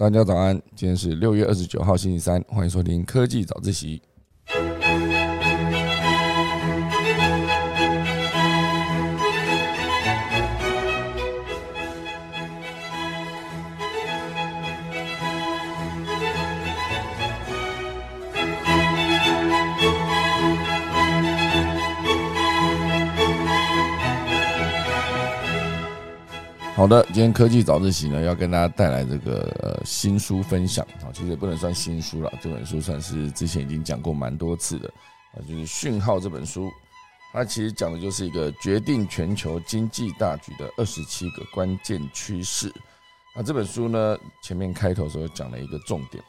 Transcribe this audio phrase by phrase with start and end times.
[0.00, 4.00] 大家早安，今天是六月二十九号星期三，欢迎收听科技早自习。
[26.80, 34.88] 好的，今天科技早自习呢，要跟大家带来这个呃新书分享啊，其实也不能算新书了，这本书算是之前已经讲过蛮多次的
[35.34, 36.70] 啊，就是《讯号》这本书，
[37.34, 42.72] 它其实讲的就是一个决定全球经济大局的二十七个关键趋势。
[43.36, 46.24] 那这本书呢，前面开头时候讲了一个重点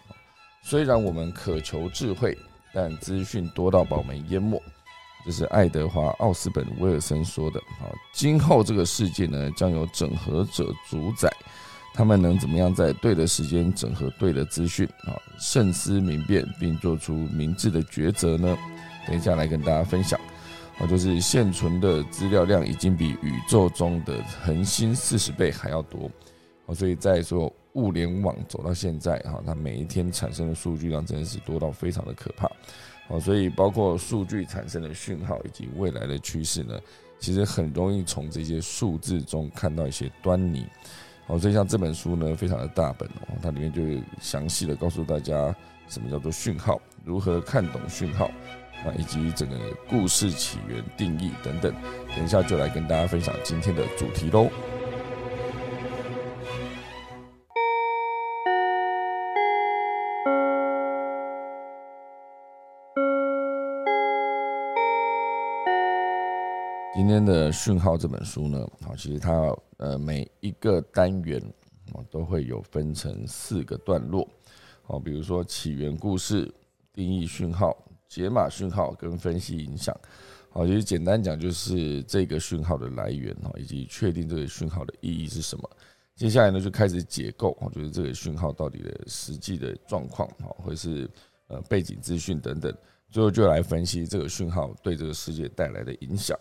[0.62, 2.38] 虽然我们渴求智慧，
[2.74, 4.62] 但资讯多到把我们淹没。
[5.26, 7.62] 这是爱德华·奥斯本·威尔森说的。
[7.80, 11.32] 好，今后这个世界呢，将由整合者主宰，
[11.94, 14.88] 他们能怎么样在对的时间整合对的资讯？
[15.06, 18.58] 啊，慎思明辨，并做出明智的抉择呢？
[19.08, 20.20] 等一下来跟大家分享。
[20.80, 26.10] 啊，就是现存的资料量已经比宇宙中的恒星四十倍还要多。
[26.66, 32.50] 哦，所以在说物联网走到现在，哈，它每一天产生的数据量真的是多到非常的可怕。
[33.12, 36.80] 哦，所以包括数据产生的讯号以及未来的趋势呢，
[37.20, 40.66] 其实很容易从这些数字中看到一些端倪。
[41.28, 43.82] 好，所以像这本书呢，非常的大本哦，它里面就
[44.22, 45.54] 详细的告诉大家
[45.90, 48.32] 什么叫做讯号，如何看懂讯号
[48.86, 49.58] 啊，以及整个
[49.90, 51.74] 故事起源定义等等。
[52.16, 54.50] 等一下就来跟大家分享今天的主题喽。
[66.94, 71.42] 今天的讯号这本书呢，好，其实它呃每一个单元
[71.94, 74.28] 啊都会有分成四个段落，
[74.84, 76.54] 好，比如说起源故事、
[76.92, 77.78] 定义讯号、
[78.10, 79.98] 解码讯号跟分析影响，
[80.50, 85.70] 好，其实简单讲就是这个讯号的来源哈，以及确定这个讯号的意义是什么。
[86.14, 91.10] 接下来呢就开始解构啊，就是这个讯号到底的实际的状况哈，或是
[91.48, 92.72] 呃背景资讯等等，
[93.10, 96.38] 最后就来分析这个讯号对这个世界带来的影响。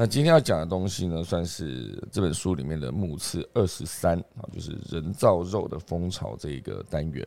[0.00, 7.26] 那今天要讲的东西呢，算是这本书里面的目次二十三啊，就是人造肉的风潮这一个单元。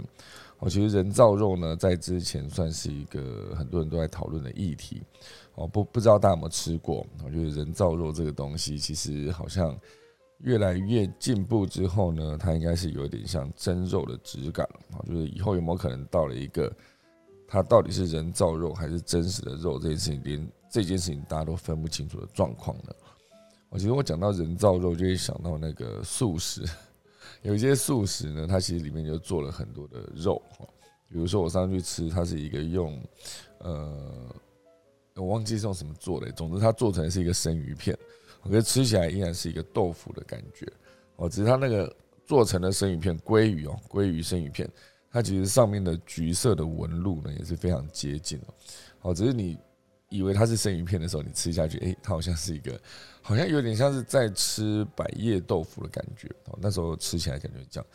[0.59, 5.03] 哦，其实人造肉呢，在之前算是一个很多人都在讨论的议题。
[5.55, 7.05] 哦，不不知道大家有没有吃过？
[7.25, 9.77] 我觉得人造肉这个东西，其实好像
[10.37, 14.65] 越来越进步之后呢，它应该是有点像真肉的质感。
[14.93, 16.71] 啊，就是以后有没有可能到了一个，
[17.49, 22.95] 它到底是人造肉还是真实的肉这件事情，连这件事情大家都分不清楚的状况呢？
[23.67, 26.63] 我其实我讲到人造肉，就会想到那个素食，
[27.43, 30.41] 有一些素食呢，它其实里面就做了很多的肉
[31.09, 32.97] 比如说我上去吃，它是一个用
[33.59, 34.33] 呃，
[35.15, 37.97] 我忘记是用什么做的，总之它做成是一个生鱼片，
[38.41, 40.65] 我觉得吃起来依然是一个豆腐的感觉
[41.17, 41.93] 哦，只是它那个
[42.25, 44.69] 做成的生鱼片，鲑鱼哦，鲑鱼生鱼片，
[45.11, 48.53] 它其实上面的橘色的纹路呢也是非常接近哦，
[49.01, 49.57] 哦，只是你。
[50.11, 52.77] 以为它是生鱼片的时候，你吃下去，哎，它好像是一个，
[53.21, 56.59] 好像有点像是在吃百叶豆腐的感觉哦。
[56.61, 57.87] 那时候吃起来感觉这样，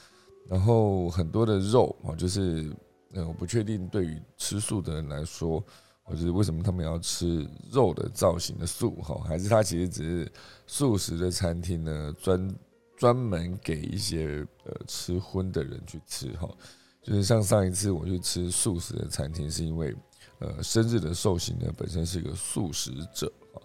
[0.49, 2.75] 然后很多的肉哦，就是，
[3.12, 5.62] 嗯，我不确定对于吃素的人来说，
[6.04, 10.33] 或者是为什么他们要吃肉的造型的素哈，还是它其实只是
[10.66, 12.56] 素食的餐厅呢，专
[12.97, 16.48] 专门给一些呃吃荤的人去吃哈。
[17.03, 19.94] 就是像上一次我去吃素食的餐厅，是因为。
[20.38, 23.56] 呃，生日的寿星呢，本身是一个素食者啊，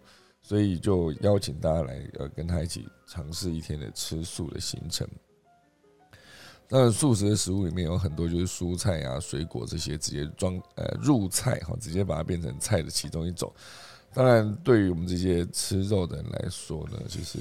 [0.41, 5.07] 所以就邀请大家来呃，跟他一起尝试一天的吃素的行程。
[6.69, 13.51] 当然素食的食物里面有很多就是蔬菜啊、水果这些直接装呃入菜哈，直接把它变成菜的其中一种。
[14.13, 17.39] 当然，对于我们这些吃肉的人来说呢，就是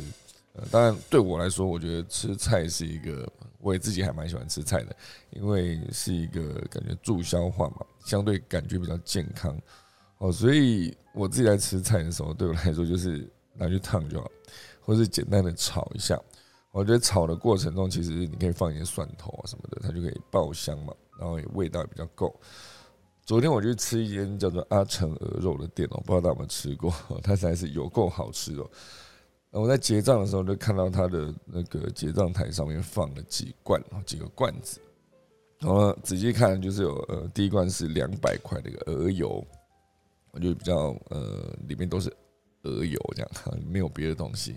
[0.71, 3.27] 当然对我来说，我觉得吃菜是一个，
[3.59, 4.95] 我也自己还蛮喜欢吃菜的，
[5.31, 7.87] 因为是一个感觉助消化嘛。
[8.05, 9.57] 相对感觉比较健康
[10.19, 14.31] 哦，所以我自己在吃菜的时候，对我来说就是拿去烫就好，
[14.81, 16.19] 或是简单的炒一下。
[16.73, 22.35] 我觉得炒的过程中，其实你可以放一些蒜头啊什么的，它就可以爆香嘛，然后也味道也比较够。
[23.25, 26.93] 昨天我去吃一间叫做阿成鹅肉的店哦，不知道大家有没有吃过，
[27.23, 28.71] 它实在是有够好吃哦。
[29.53, 34.81] 我在结账的时候就看到他的那个结账台上面放了几罐哦几个罐子。
[35.59, 39.45] 然后仔细看，就是有呃，第一罐是两百块的一个鹅油，
[40.31, 42.11] 我就比较呃，里面都是
[42.63, 43.31] 鹅油这样，
[43.69, 44.57] 没有别的东西。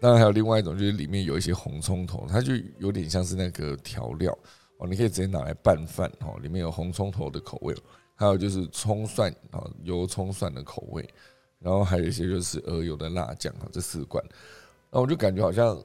[0.00, 4.36] 当然还有另外一种，就是里面有一些红葱头，它就有点像是那个调料，
[4.78, 7.74] 哦，你可以直接拿来拌饭哦，里面有红葱头的口味，
[8.16, 11.08] 还有就是葱蒜啊油葱蒜的口味，
[11.62, 14.22] 然后还有一些就是鹅油的辣酱啊，这四罐，
[14.90, 15.80] 那我就感觉好像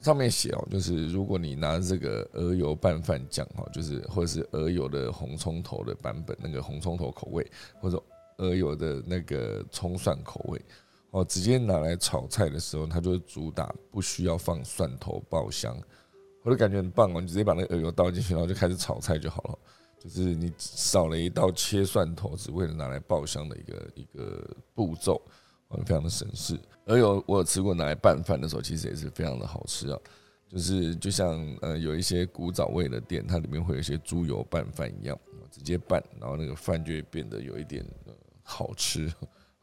[0.00, 7.50] 上面写哦，就是如果你拿这个鹅油拌饭酱哈，就是或者是鹅油的红葱头的版本，那个红葱头口味，
[7.80, 8.02] 或者
[8.38, 10.60] 鹅油的那个葱蒜口味。
[11.12, 15.76] 哦，直接拿来炒菜的时候，它就主打不需要放蒜头爆香，
[16.42, 17.20] 我就感觉很棒哦。
[17.20, 19.58] 你直接把那个鹅油倒进去，然后就开始炒菜就好了。
[20.08, 25.20] 就是你少了一道切蒜头，只为了拿来爆香的一个一个步骤，
[25.84, 26.58] 非常的省事。
[26.86, 29.98] 鹅油我有吃过拿来拌饭的时候，其实也是非常的好吃啊。
[30.48, 35.18] 就是就像呃有一些古早味的店，它里面会有一些猪油拌饭一样，
[35.50, 37.84] 直接拌，然后那个饭就会变得有一点
[38.42, 39.12] 好吃。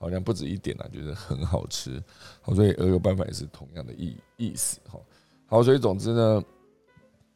[0.01, 2.01] 好像不止一点啊，就是很好吃，
[2.41, 4.97] 好，所以鹅油拌饭也是同样的意意思，哈，
[5.45, 6.41] 好，所以总之呢，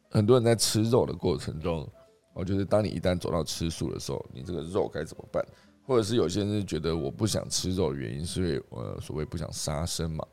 [0.09, 1.85] 很多人在吃肉的过程中，
[2.33, 5.45] 哦，就是当你一旦走到吃素的时候，你这个肉该怎么办？
[5.85, 10.25] 或者是有些人是觉得我不想吃肉的原因，是因为呃，所谓不想杀生嘛，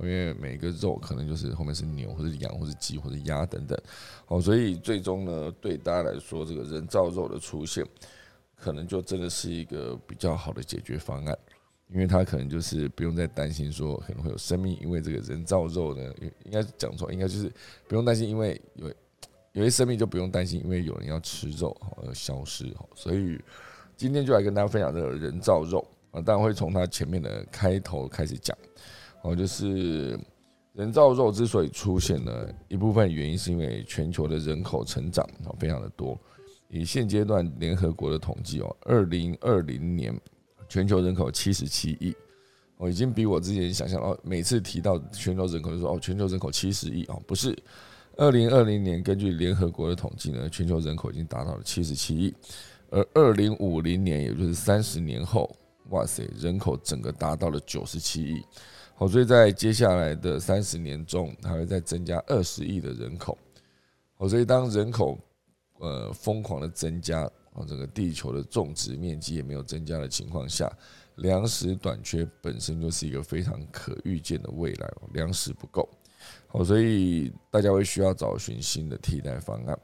[0.00, 3.76] 因为每个肉可能就是后面是牛或者羊或者鸡或者鸭等等，
[4.28, 7.84] 哦，所以最终呢，对大家来说，这个人造肉的出现，
[8.56, 11.36] 可能就真的是一个比较好的解决方案。
[11.92, 16.14] 因为他可能就是不用再担心说可能会有生命，因为这个人造肉呢，
[16.44, 17.52] 应该讲错，应该就是
[17.86, 18.90] 不用担心，因为有
[19.52, 22.86] 有些生命就不用担心，因为有人要吃肉而消失哈。
[22.94, 23.40] 所以
[23.96, 28.56] 今天就来跟大家分享这个人造肉啊，当然会从它前面的开头开始讲
[29.22, 30.18] 哦，就是
[30.72, 36.18] 人造肉之所以出现呢，一部分原因是因为全球的人口成长啊非常的多，
[36.68, 40.14] 以现阶段联合国的统计哦，二零二零年。
[40.68, 42.16] 全球人口七十七亿，
[42.78, 47.54] 我已经比我之前想象哦，每次提到全球人口就说哦，全球人口七十亿哦，不是，
[48.16, 52.34] 二零二零年根据联合国的统计呢，全球人口已经达到了七十七亿，
[52.90, 55.54] 而二零五零年，也就是三十年后，
[55.90, 58.44] 哇塞，人口整个达到了九十七亿，
[58.94, 63.36] 好，所以在接下来的三十年中，还会再增加二十亿的人口，
[64.16, 65.18] 好，所以当人口
[65.78, 67.30] 呃疯狂的增加。
[67.54, 70.72] 啊，整个地球的种植面积也没有增加的情况下，
[71.16, 75.86] 粮食短缺本身就是一个非常可预见的未来哦，粮食不够，
[76.52, 79.78] 好，所以大家会需要找寻新的替代方案。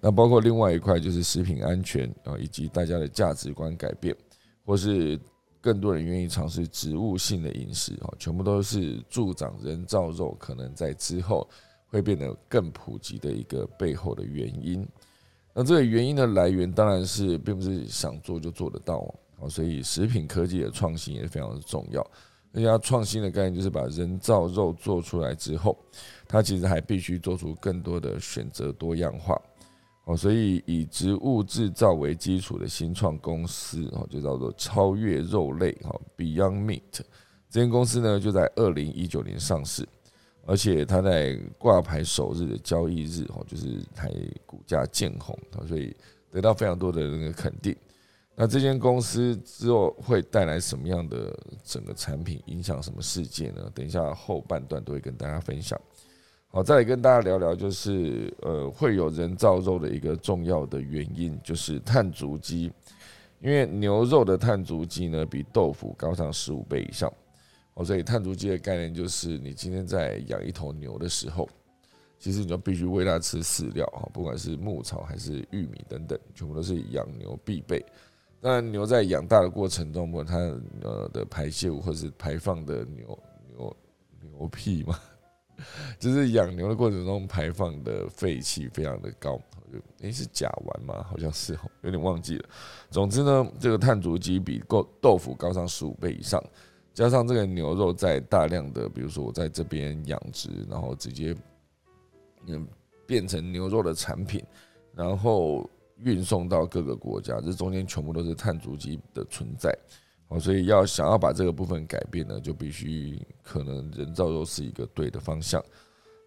[0.00, 4.16] 那包括另外一块就是食品安全啊，以及大家的价值观改变，
[4.64, 5.18] 或是
[5.60, 11.48] 更多人愿意尝试植物性的饮食啊，全部都是助长人造肉可能在之后
[11.86, 14.84] 会变得更普及的一个背后的原因。
[15.54, 22.04] 那这个原因的来源当然是并不是想做就做得到啊，所以食品科技的创新也非常的重要。
[22.52, 25.78] 而且它创新的概念就是把人造肉做出来之后，
[26.26, 29.40] 它其实还必须做出更多的选择多样化。
[30.04, 37.00] 哦，所以以植物制造为基础的新创公司哦，就叫做超越肉类哈 Beyond Meat
[37.50, 39.86] 这间公司呢，就在二零一九年上市。
[40.46, 44.10] 而且它在挂牌首日的交易日，哈，就是台
[44.46, 45.94] 股价见红，所以
[46.30, 47.76] 得到非常多的那个肯定。
[48.40, 53.68] 那这间公司之后会带来什么样的整个产品，影响什么世界呢？
[53.74, 55.76] 等一下后半段都会跟大家分享。
[56.46, 62.70] 好，再来跟大家聊聊，就是呃，会有人造肉的一个重要的原因，就是碳足迹，
[63.40, 67.12] 因为牛肉的碳足迹呢，比豆腐高上十五倍以上。
[67.74, 71.48] 哦，所以碳足迹的概念就是，你今天在养一头牛的时候，
[72.20, 77.84] 其实你就必须喂它吃饲料哈，不管是牧草还是玉米等等，全部都是养牛必备。
[78.40, 80.36] 当然，牛在养大的过程中，不管它
[80.82, 83.18] 呃的排泄物或是排放的牛
[83.48, 83.76] 牛
[84.20, 84.98] 牛屁嘛，
[85.98, 89.40] 就是养牛的过程中排放的废气非常的高，
[90.00, 91.04] 诶，是甲烷吗？
[91.10, 92.48] 好像是哦，有点忘记了。
[92.90, 96.42] 总之呢，这个碳足迹比够豆腐高上十五倍以上。
[96.94, 101.32] 加上这个牛肉在大量的，比如说我在这边养殖，然后直接
[102.46, 102.66] 嗯
[103.06, 104.44] 变成牛肉的产品，
[104.96, 105.70] 然后
[106.02, 109.76] 运送到各个国家，这中间全部都是碳足迹的存在。
[110.28, 115.64] 哦，所以要想要把这个部分改变呢，就必须可能人造肉是一个对的方向。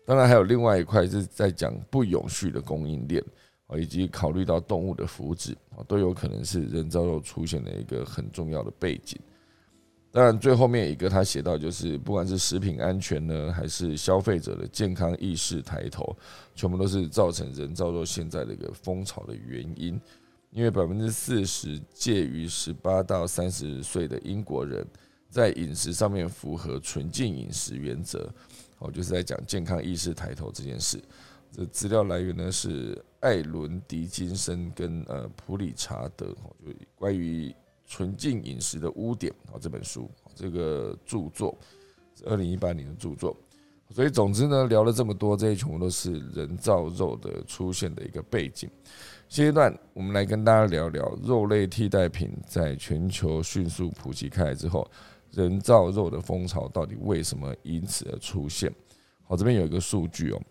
[0.05, 3.23] 当然还有另外一块是在讲不永续的供应链
[3.67, 9.19] 啊，以及考虑到动物的福祉啊，都有可能是人造肉出现的一个很重要的背景。
[10.13, 16.13] 当然，最后面一个他写到，就是不管是食品安全呢，还是消费者的健康意识抬头，
[16.53, 19.99] 全部都是造成人造肉现在的一个风潮的原因。
[20.51, 24.85] 因为百分之四十介于十八到三十岁的英国人，
[25.29, 28.29] 在饮食上面符合纯净饮食原则，
[28.79, 31.01] 哦，就是在讲健康意识抬头这件事。
[31.53, 37.55] 这资料来源呢是艾伦·迪金森跟呃普理查德，就关于
[37.91, 41.53] 纯净饮食的污点啊这本书，这个著作，
[42.23, 43.35] 二零一八年的著作。
[43.89, 48.69] 所以总之呢，聊了这么多，这些全部都是人造肉的出现的一个背景。
[49.27, 54.89] 现阶段，我们来跟大家聊聊肉类替代品在全球迅速普及开来之后，
[55.31, 58.73] 人造肉的风潮到底为什么因此而出现？
[59.25, 60.41] 好，这边有一个数据哦，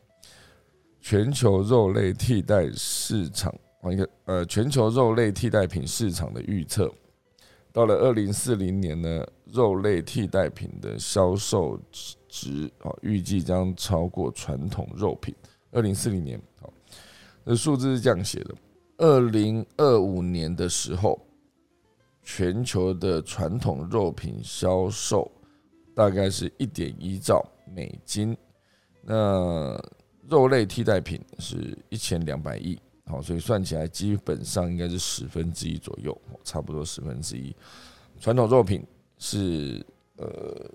[1.00, 6.92] 全球肉类替代市场啊，一个呃，全球肉类替代品市场的预测，
[7.72, 11.80] 到了二零四零年呢，肉类替代品的销售
[12.28, 15.34] 值啊，预计将超过传统肉品。
[15.70, 16.72] 二零四零年，好，
[17.46, 18.54] 这数字是这样写的。
[18.98, 21.20] 二零二五年的时候，
[22.22, 25.30] 全球的传统肉品销售
[25.94, 28.36] 大概是一点一兆美金，
[29.02, 29.80] 那
[30.28, 32.78] 肉类替代品是一千两百亿，
[33.10, 37.54] 好，所以算起来基本上应该是十分之一左右，差不多十分之一。
[38.20, 38.86] 传统肉品
[39.18, 39.84] 是
[40.16, 40.70] 呃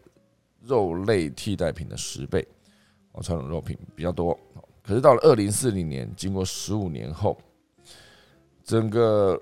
[0.61, 2.45] 肉类替代品的十倍，
[3.13, 4.37] 哦，传统肉品比较多，
[4.83, 7.37] 可是到了二零四零年，经过十五年后。
[8.67, 9.39] 整个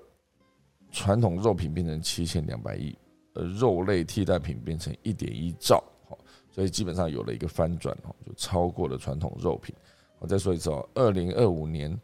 [0.91, 2.93] 传统肉品变成七千两百亿，
[3.35, 6.17] 呃，肉类替代品变成一点一兆，好，
[6.51, 9.73] 所以基本上有了一个翻转，哦，就超过了传统肉品。
[10.19, 11.97] 我再说一次哦，二零二五年，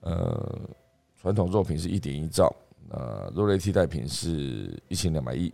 [0.00, 0.60] 呃，
[1.20, 2.54] 传统肉品是一点一兆，
[2.90, 5.52] 呃，肉类替代品是一千两百亿。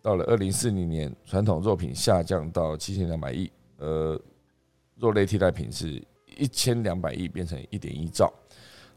[0.00, 4.20] 到了二零四零年，传统肉品下降到七千两百亿，呃，
[4.96, 6.02] 肉类替代品是
[6.36, 8.32] 一千两百亿变成一点一兆。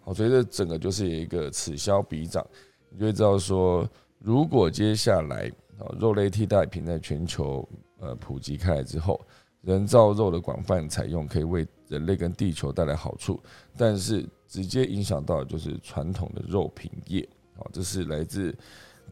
[0.04, 2.46] 我觉得整个就是一个此消彼长，
[2.90, 3.88] 你就会知道说，
[4.20, 7.68] 如果接下来啊肉类替代品在全球
[8.00, 9.20] 呃普及开来之后，
[9.62, 13.42] 人造肉的广泛采用可以为人类跟地球带来好处，
[13.76, 17.28] 但是直接影响到就是传统的肉品业。
[17.56, 18.56] 好，这是来自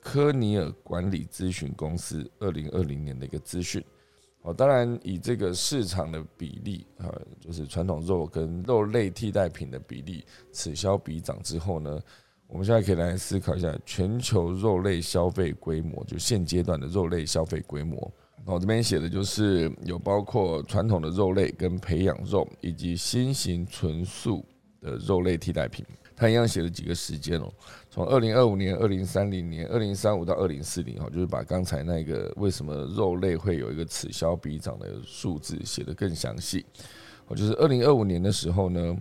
[0.02, 3.84] 科尼尔管理咨询公司二零二零年的一个资讯。
[4.42, 7.08] 哦，当然，以这个市场的比例啊，
[7.40, 11.98] 就是传统肉跟肉类替代品的比例此消彼长之后呢，
[12.48, 18.12] 我们现在可以来思考一下全球肉类消费规模，就现阶段的肉类消费规模。
[18.46, 24.46] 那我这边写的就是有包括传统的肉类跟培养肉，以及新型纯素
[24.84, 25.84] 的肉类替代品。
[26.16, 27.52] 他一样写了几个时间哦，
[27.90, 36.64] 从二零二五年、二零三零年、二零三五到二零四零哈，就是把刚才那个为什么肉类会有一个此消彼长的数字写得更详细。
[37.26, 38.98] 哦，就是二零二五年的时候呢，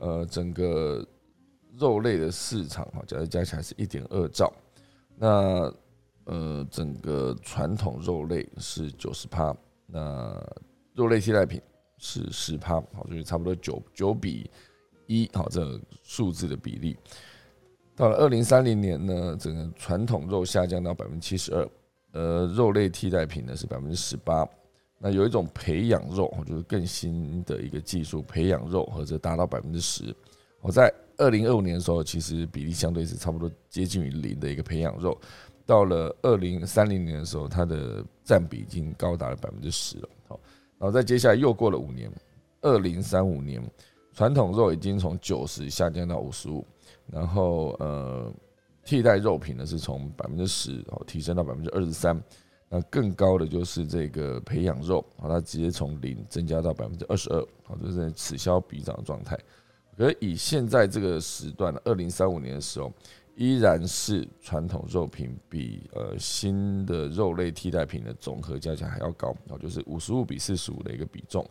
[0.00, 1.04] 呃，整个
[1.78, 4.52] 肉类的市场哈，假如加起来是一点二兆，
[5.16, 5.72] 那
[6.24, 9.56] 呃，整个传统肉类是九十趴，
[9.86, 10.38] 那
[10.94, 11.58] 肉类替代品
[11.96, 14.48] 是十趴，好，就是差不多九九比。
[15.10, 16.96] 一好，这数字的比例，
[17.96, 21.68] 到了二零三零年呢，整个传统肉下降到百分之七十二，
[22.12, 24.48] 呃，肉类替代品呢是百分之十八。
[25.00, 30.14] 那有一种培养肉，就是更新的一个技术，培养肉或者达到百分之十。
[30.60, 35.20] 我在二零二五年的时候，其实比例相对是差不多接近于零的一个培养肉。
[35.66, 40.08] 到了二零三零年的时候，它的占比已经高达了百分之十了。
[40.28, 40.38] 好，
[40.78, 42.08] 然后在接下来又过了五年，
[42.60, 43.60] 二零三五年。
[44.12, 46.66] 传统肉已经从九十下降到五十五，
[47.06, 48.32] 然后呃，
[48.84, 52.20] 替代肉品呢是从百分之十哦提升到百分之二十三，
[52.68, 59.38] 那更高的就是这个培养肉啊，它直接从零增加到百分之二十二，好，就是此消彼长的状态。
[59.96, 62.90] 可以现在这个时段，二零三五年的时候，
[63.36, 71.46] 依然是传统肉品比呃新的肉类替代品的总和加起来还要高，然后就是五十五比四十五的一个比重。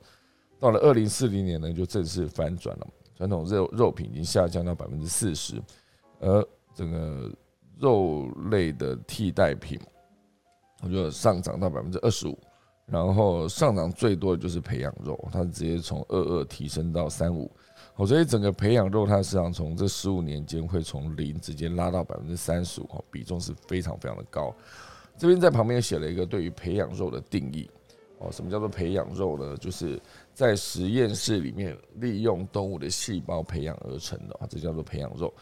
[0.60, 2.88] 到了二零四零年呢，就正式反转了。
[3.18, 5.62] 传统肉肉品已经下降到百分之四十，
[6.20, 7.32] 而整个
[7.78, 9.80] 肉类的替代品，
[10.82, 12.38] 我觉得上涨到百分之二十五。
[12.86, 17.51] 然后上涨最多的就是培养肉，它直接从二二提升到三五。
[17.98, 24.51] 哦，所以整个培养肉它市场从这十五年间会从零直接拉到百分之三十五，哈，比重是非常非常的高。
[25.18, 27.70] 这边在旁边写了一个对于培养肉的定义。
[28.18, 29.56] 哦，什么叫做培养肉呢？
[29.58, 30.01] 就是
[30.39, 35.34] 在实验室里面利用动物的细胞培养而成的啊，这叫做培养肉。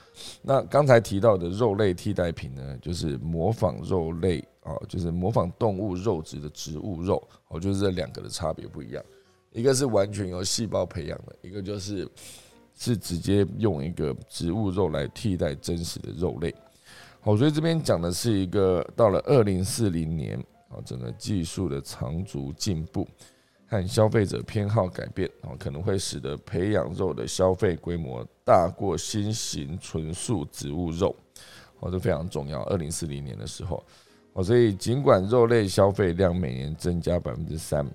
[0.42, 7.22] 那刚才提到的肉类替代品呢，就是模仿肉类啊，就是模仿动物肉质的植物肉。
[7.50, 9.06] 哦，就是这两个的差别不一样，
[9.52, 12.10] 一个是完全由细胞培养的，一个就是
[12.74, 16.52] 是直接用一个植物肉来替代真实的肉类。
[17.22, 20.44] 好，所以这边讲的是一个到了二零四零年。
[20.70, 23.08] 啊，整个技术的长足进步，
[23.70, 31.14] 和消费者偏好改变，哦，可能会使得培养肉的消费规模大过新型纯素植物肉，
[31.82, 32.64] 哦，这非常重要。
[32.64, 33.84] 二零四零年的时候，
[34.32, 37.86] 哦，所以尽管肉类消费量每年增加百分之三，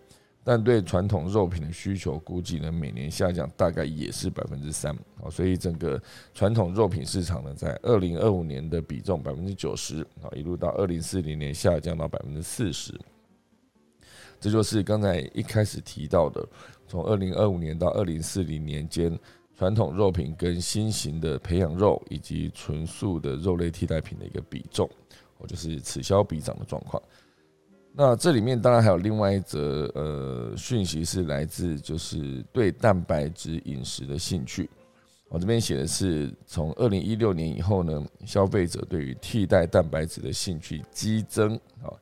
[0.44, 5.98] 但对传统肉品的需求估计呢每年下降大概也是百分之三，哦，所以整个
[6.34, 12.92] 传统肉品市场呢在二零二五年的比重百分之九十，啊，一路到二零四零年下降到百分之四十。
[14.42, 16.44] 这就是刚才一开始提到的，
[16.88, 19.16] 从二零二五年到二零四零年间，
[19.56, 24.90] 传统肉品跟新型的培养肉以及纯素的肉类替代品的一个比重，
[25.38, 27.00] 哦，就是此消彼长的状况。
[27.94, 34.68] 那这里面当然还有另外一则呃讯息是来自就是对蛋白质饮食的兴趣。
[35.28, 41.94] 我这边写的是从二零一六年以后呢，消费者对于替代蛋白质的兴趣激增啊。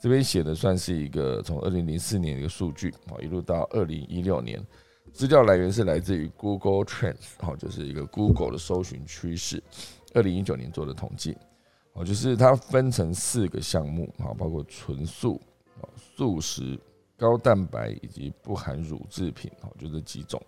[0.00, 4.64] 这边写的算是一个从二零零四年的一个数据啊，一路到二零一六年，
[5.12, 9.62] 资料来源是来自于 Google Trends，哦，就是一个 Google 的搜寻趋势，
[10.14, 11.36] 二零一九年做的统计，
[11.94, 15.40] 哦，就是它分成四个项目啊，包括纯素、
[15.80, 16.78] 哦素食、
[17.16, 20.40] 高蛋白以及不含乳制品，哦，就这几种。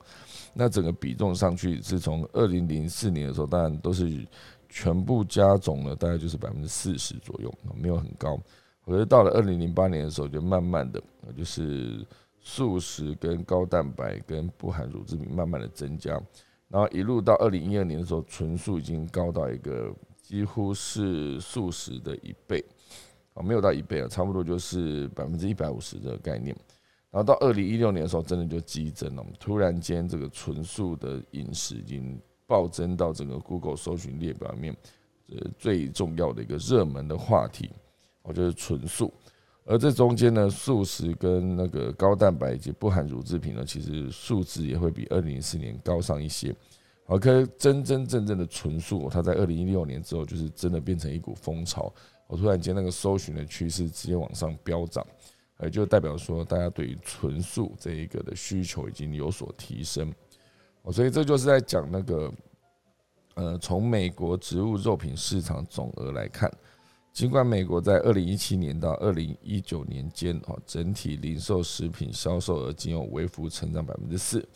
[0.54, 4.24] 那整个比重上去是从二零零四年的时候，当然都是
[4.68, 8.38] 全部加总了，大概就是百分之四十左右，没有很高。
[8.84, 11.02] 可是到了二零零八年的时候，就慢慢的，
[11.36, 12.04] 就是
[12.40, 16.20] 素食跟高蛋白跟不含乳制品慢慢的增加，
[16.68, 22.64] 然后一路到二零一二年的时候，纯素已经高到一个几乎是素食的一倍，
[23.34, 26.56] 啊，没有到一倍啊，差不多就是百分之一百五十的概念。
[27.10, 34.76] 然后到二零一六年的时候，真的就激增了，突然间这个纯素的饮食已经暴增到整个 Google 搜寻列表里面，
[35.28, 37.70] 呃，最重要的一个热门的话题。
[38.32, 39.12] 就是纯素，
[39.64, 46.54] 而这中间呢，素食跟那个高蛋白以及不含乳制品呢，其实数值也会比二零一四年高上一些。
[47.06, 51.92] 而，可真真正正的纯素，它在二零一六年之后，就是真的变成一股风潮。
[52.28, 55.04] 我突然间那个搜寻的趋势直接往上飙涨，
[55.60, 60.12] 也，就代表说大家对于纯素这一个的需求已经有所提升。
[60.82, 62.32] 哦，所以这就是在讲那个，
[63.34, 66.48] 呃，从美国植物肉品市场总额来看。
[67.12, 74.46] 尽管美国在二零一七年到二零一九年间，哦，整体零售食品销售额仅有微幅成长百分之四，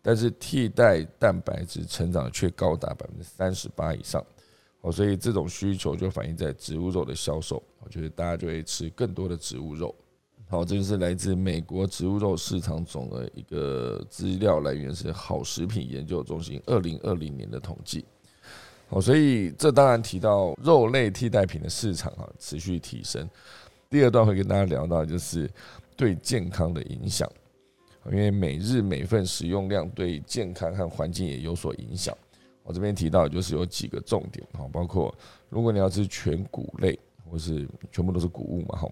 [0.00, 4.24] 但是替代蛋白质成长却高达百分之三十八以上，
[4.80, 9.94] 哦，所以这种需求就反映在植物肉的销售，我觉得大家就会吃更多的植物肉。
[10.48, 18.04] 好，这就是来自美国植物肉市场总额一个资料来源是好食品研究中心二零二零年的统计。
[18.88, 23.28] 哦，所以这当然提到肉类替代品的市场啊，持续提升。
[23.90, 25.50] 第二段会跟大家聊到，就是
[25.96, 27.28] 对健康的影响，
[28.06, 32.16] 因为每日每份食用量对健康和环境也有所影响。
[32.62, 35.12] 我这边提到就是有几个重点哈，包括
[35.48, 38.88] 如果你要吃全谷类，或是全部都是谷物嘛哈，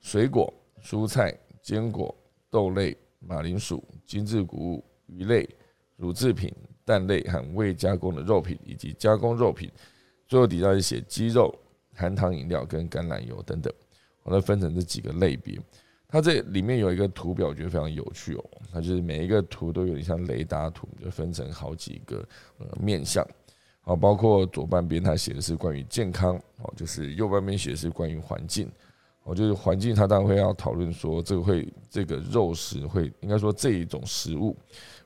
[0.00, 0.52] 水果、
[0.82, 2.14] 蔬菜、坚果、
[2.48, 5.48] 豆类、马铃薯、精致谷物、鱼类、
[5.96, 6.52] 乳制品。
[6.84, 9.70] 蛋类和未加工的肉品，以及加工肉品，
[10.26, 11.54] 最后底下是写鸡肉、
[11.94, 13.72] 含糖饮料跟橄榄油等等，
[14.22, 15.58] 我它分成这几个类别。
[16.08, 18.44] 它这里面有一个图表，我觉得非常有趣哦。
[18.70, 22.22] 它就是每一个图都有点像雷达图，就分成好几个
[22.58, 23.26] 呃面向。
[23.80, 28.70] 好，包括左半边它写的是关于健康，哦，就是右半边写的是关于环境。
[29.24, 34.56] 哦，就是环境，它当然会要讨论说，这个会这个肉食会应该说这一种食物。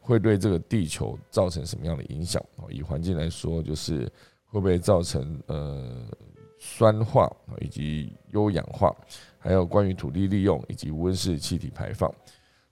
[0.01, 2.41] 会对这个地球造成什么样的影响？
[2.59, 4.05] 哦，以环境来说，就是
[4.47, 6.07] 会不会造成呃
[6.61, 7.29] 酸化
[7.61, 8.95] 以及优氧化，
[9.37, 12.09] 还有关于土地利用以及温室气体排放。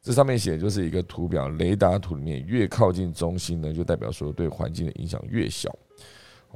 [0.01, 5.77] 这上面写的就是一个图表，雷达图里面越靠近中心呢，就代表说对环境的影响越小。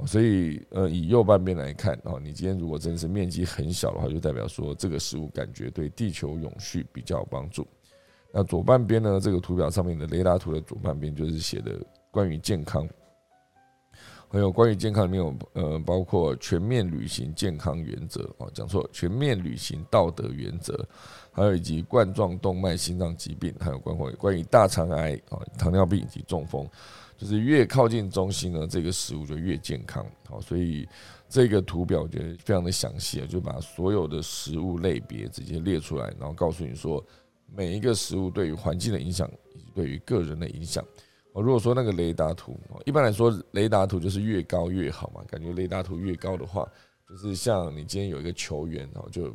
[0.06, 7.66] 所以呃，以右半边来看，哦，你今天如果真是面积很小的话，就代表说这个食物感觉对地球永续比较有帮助。
[8.32, 9.18] 那左半边呢？
[9.18, 11.80] 这个图表上面的雷达图的左半边就是写的
[12.10, 12.86] 关于健康，
[14.28, 20.86] 还有关于健康里面有呃，包括全面履行健康原则哦，讲错，全面履行道德原则，
[21.32, 26.68] 还有以及冠状动脉心脏疾病，还有关关关于大肠癌啊、糖尿病以及中风，
[27.18, 30.06] 就是越靠近中心呢，这个食物就越健康。
[30.26, 30.88] 好，所以
[31.28, 37.04] 这个图表我觉得非常的详细啊，就把所有的食物类别直接列出来，然后告诉你说。
[37.56, 40.84] 每一个食物对于环境的影响以及对于个人的影响，
[41.32, 42.54] 哦，如果说那个雷达图，
[42.84, 46.70] 一般来说雷达图就是越高越好嘛，感觉雷达图越高的话，
[47.08, 49.30] 就是像你今天有一个球员，哦，就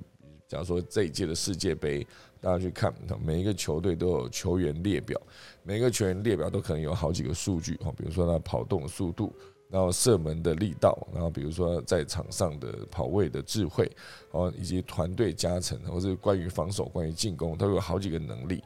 [0.48, 2.06] 假如说这一届的世界杯，
[2.40, 5.20] 大家去看，每一个球队都有球员列表，
[5.64, 9.34] 每个球员列表都可能有好几个数据哈，比如说他跑动的速度，
[9.70, 13.90] 然后射门的力道，然后比如说在场上的跑位的智慧，
[14.32, 18.62] 哦，以及团队加成，或是关于防守、关于进攻，都有好几个能力，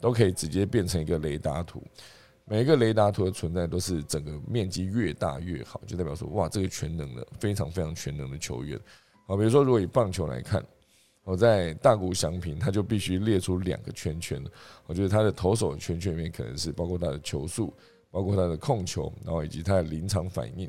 [0.00, 1.82] 都可以直接变成一个雷达图。
[2.44, 8.78] 每一个雷达图的存在都是整个面积越大越好，就代表说哇，这个全能的非常非常全能的球员。
[9.26, 10.62] 好，比如说如果以棒球来看，
[11.24, 14.42] 我在大谷翔平，他就必须列出两个圈圈。
[14.86, 17.72] 我觉得他的投手圈圈里面可能是包括他的球速，
[18.10, 20.68] 包括他的控球，然后以及他的临场反应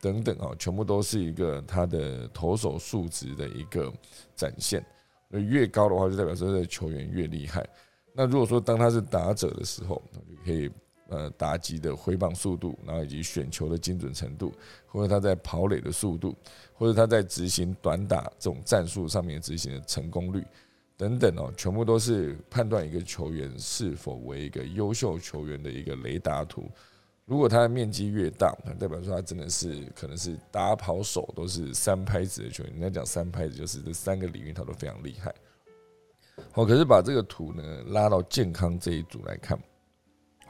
[0.00, 3.92] 等等啊，全部都是一个他的投手数值的一个
[4.36, 4.84] 展现。
[5.28, 7.66] 那越高的话，就代表说这个球员越厉害。
[8.12, 10.70] 那如果说当他是打者的时候，就可以。
[11.08, 14.52] 呃，打击的挥棒速度，然后以及选球的精准程度，
[14.86, 16.34] 或者他在跑垒的速度，
[16.72, 20.42] 或者他在执行短打这种战术上面执行的成功率
[20.96, 26.70] 等等哦，全部都是判断一个球员是否为一个优秀球员的一个雷达图。
[27.26, 32.72] 如果他的面积越大，那代表说他真的是可能是打跑手都是三拍子的球员。
[32.74, 35.34] 人家讲三拍子，就是这三个领域他都非常厉害。
[36.50, 39.58] 好，可是把这个图呢拉到健康这一组来看。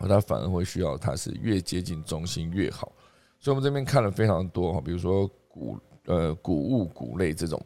[0.08, 2.92] 它反而会需要它是越接近中心越好，
[3.38, 7.60] 所以我们这边看了非常多哈，比如说谷呃谷物谷类这种，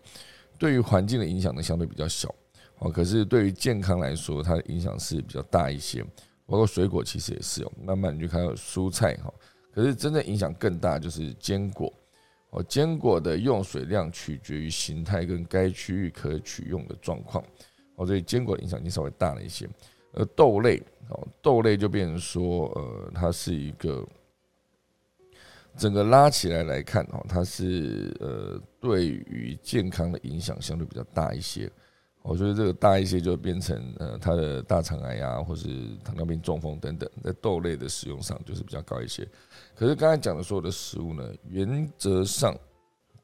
[0.59, 2.33] 对于环境的影响呢相对比较小，
[2.79, 6.05] 哦，可是对于健康来说，它的影响是比较大一些，
[6.47, 9.33] 包括水果其实也是哦，慢慢你就看到蔬菜哈，
[9.73, 11.93] 可是真正影响更大就是坚果，
[12.51, 17.45] 哦，坚果的用水量取决于形态跟该区域可取用的状况，
[17.97, 19.69] 哦，所以坚果的影响已经稍微大了一些。
[20.15, 24.07] 而，豆类哦，豆类就变成说，呃，它是一个
[25.77, 31.71] 整个拉起来来看哦，它是呃，对于健康的影响相对比较大一些。
[32.21, 35.69] 我觉得这个大一些就变成呃，它的大肠癌呀，或是
[36.05, 39.27] 糖尿病、中风等等，在豆类的使用上就是比较高一些。
[39.75, 42.55] 可是刚才讲的所有的食物呢，原则上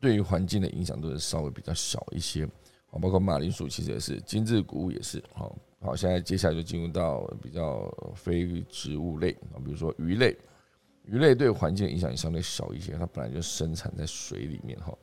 [0.00, 2.48] 对于环境的影响都是稍微比较小一些。
[2.92, 5.22] 哦，包括马铃薯其实也是，精致谷物也是。
[5.34, 5.54] 好。
[5.84, 10.34] 好，现在接下来就进入到比较非植物类啊，比如说鱼类，
[11.04, 14.96] 鱼类对环境的影响也相对小一些，它本来就生产在水里面哈。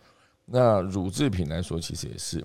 [0.44, 2.44] 那乳制品来说，其实也是，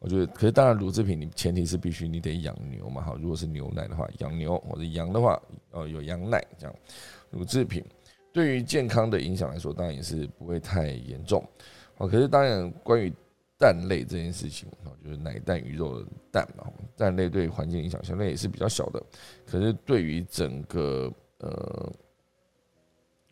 [0.00, 6.76] 我觉得，可是当然乳制品你前提是必须你得养牛嘛哈，如果是牛奶的话，养牛或者羊的话，呃，有羊奶这样，
[7.30, 7.82] 乳制品
[8.34, 11.42] 对于健康的影响来说，当然也是不会太严重。
[11.96, 13.10] 哦，可是当然关于
[13.58, 16.64] 蛋类这件事情啊，就是奶蛋鱼肉的蛋嘛，
[16.96, 19.02] 蛋类对环境影响相对也是比较小的，
[19.44, 21.92] 可是对于整个呃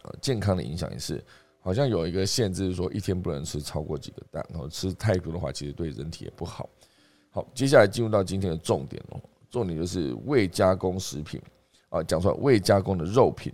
[0.02, 1.24] 呃健康的影响也是，
[1.60, 6.68] 好像有一个限制，说一天不能吃超过几个蛋，然后吃太多的话，其实对人体也不好。
[7.30, 11.40] 好，接下来进入到今天的重点哦，重点就是未加工食品
[11.88, 13.52] 啊，讲出来未加工的肉品。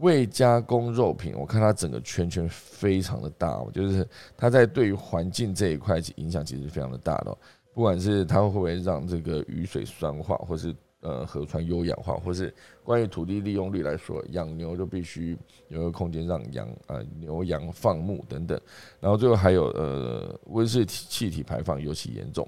[0.00, 7.36] 未加工肉品，我看它整个圈圈非常的大，就是它在对于环境这一块影响其实非常的大的。
[7.72, 18.60] 不管是它会不会让这个雨水酸化，或是呃河川优氧化，或是关于土地利用率来说，养牛就必须有个空间让羊呃牛羊放牧等等。
[19.00, 22.46] 然后最后还有呃温室气体排放尤其严重。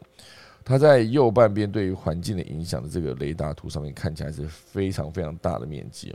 [0.64, 6.14] 它在右半边对于环境的影响的这个雷达图上面看起来是非常非常大的面积。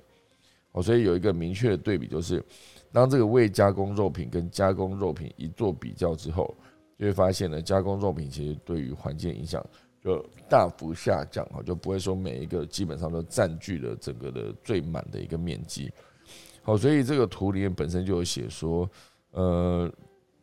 [0.81, 2.43] 所以有一个明确的对比，就是
[2.91, 6.55] 当这个未加工肉品跟加工肉品一做比较之后，
[6.97, 9.63] 就会发现呢，加工肉品其实对于环境影响
[10.01, 15.91] 就大幅下降啊，就不会说每一个基本上都占据了整个的最满的一个面积。
[16.61, 18.89] 好，所以这个图里面本身就有写说，
[19.31, 19.91] 呃，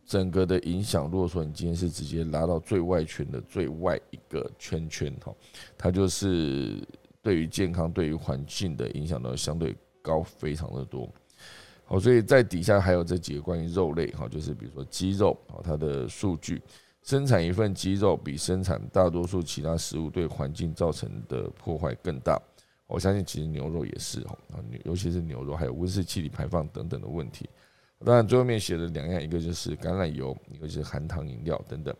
[0.04, 5.34] 整个的影响，如果说你今天是直接拉到最外圈的最外一个圈圈哈，
[5.76, 6.86] 它就是
[7.22, 9.74] 对于健康、对于环境的影响呢，相对。
[10.04, 11.10] 高非常的多，
[11.86, 16.60] 好，所以在底下还有这几个关于肉类，哈，就是比如说鸡肉，啊，它的数据，
[17.02, 22.38] 生产一份鸡肉比生产大多数其他食物对环境造成的破坏更大。
[22.86, 24.36] 我相信其实牛肉也是，哈，
[24.84, 27.48] 尤其是牛肉，还有温室气体排放等等的问题。
[28.04, 31.96] 当然最后面写了两样，一个就是橄榄油，一个就是含糖饮料等等。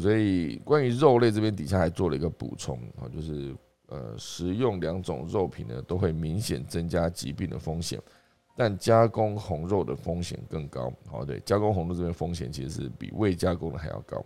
[0.00, 3.54] 所以关于肉类这边底下还做了一个补充，啊，就是。
[3.88, 8.00] 呃，食用两种肉品呢，都会明显增加疾病的风险，
[8.56, 10.92] 但加工红肉的风险更高。
[11.10, 14.24] 哦，对，加工红肉这边风险其实是比未加工的还要高。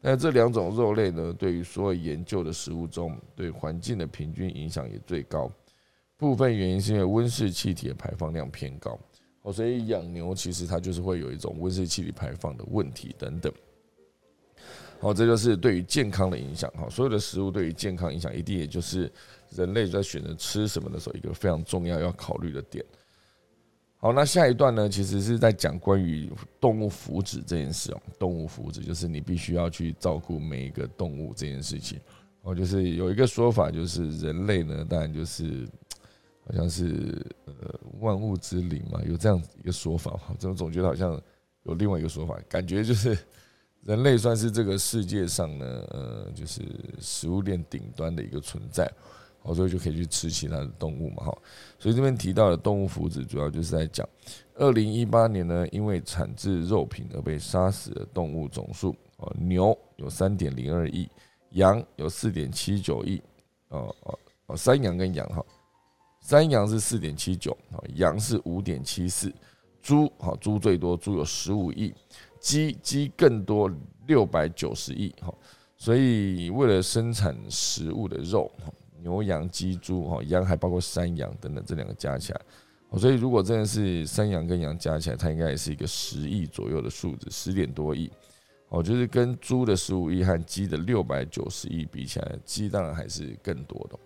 [0.00, 5.50] 那这两种肉类呢，对于所有研究的食物中，对环境的平均影响也最高。
[6.16, 8.98] 部分原因是因为温室气体的排放量偏高。
[9.42, 13.52] 哦，所以养牛其实它就是会有一种温室气体排放的问题等等。
[15.00, 16.70] 好，这就是对于健康的影响。
[16.72, 19.10] 哈，所有的食物对于健康影响，一定也就是
[19.50, 22.84] 人类在选择吃什么的时候一个非常重要要考虑的点。
[23.96, 28.00] 好，那下一段呢，其实是在讲关于动物福祉这件事哦。
[28.18, 31.98] 动物福祉就是你必须要去照顾每一个动物这件事情。
[32.42, 35.66] 哦，就是有一个说法，就是人类呢，当然就是
[36.46, 37.54] 好像是呃
[38.00, 40.12] 万物之灵嘛，有这样一个说法。
[40.12, 40.34] 嘛。
[40.38, 41.20] 怎么总觉得好像
[41.64, 43.16] 有另外一个说法，感觉就是
[43.84, 46.62] 人类算是这个世界上呢，呃，就是
[47.00, 48.90] 食物链顶端的一个存在。
[49.42, 51.38] 好，所以就可以去吃其他的动物嘛，哈。
[51.78, 54.06] 所以这边提到的动物福祉，主要就是在讲，
[54.54, 61.08] 二零一八年呢，因为产制肉品而被杀死的动物总数，哦，牛有三点零二亿，
[61.52, 63.18] 羊有四点七九亿，
[63.68, 65.42] 哦哦哦，山羊跟羊哈，
[66.20, 69.32] 山羊是四点七九，哦，羊是五点七四，
[69.80, 71.94] 猪好，猪最多，猪有十五亿，
[72.40, 73.70] 鸡鸡更多，
[74.06, 75.32] 六百九十亿，哈。
[75.76, 78.50] 所以为了生产食物的肉，
[79.00, 82.40] 牛羊鸡猪哈，羊还包括山羊等等，这两个加起来，
[82.98, 88.10] 所以如果真的是山羊跟羊加起来，它应该也是一个十亿左右的数字，十点多亿。
[88.68, 93.98] 哦，就是跟猪的十五亿和鸡的六百九十亿比起来，鸡当然还是更多的。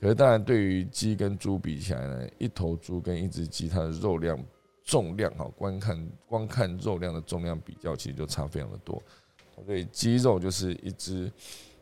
[0.00, 4.38] 可是当然，对于鸡跟猪比起来呢，一头猪跟一只鸡，它的肉量、
[4.86, 9.02] 重量哈，观看光看肉量的重量比较，其实就差非常的多。
[9.66, 11.30] 所以鸡肉就是一只。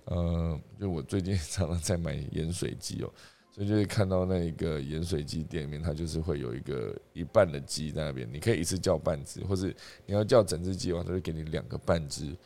[0.07, 3.11] 呃，就我最近常常在买盐水鸡哦，
[3.51, 12.37] 所以就会看到那一个盐水鸡店里面，它就是会有一个一半的鸡在那边，你可以一次叫半只，或是你要叫整只鸡的话，它就给你两个半只。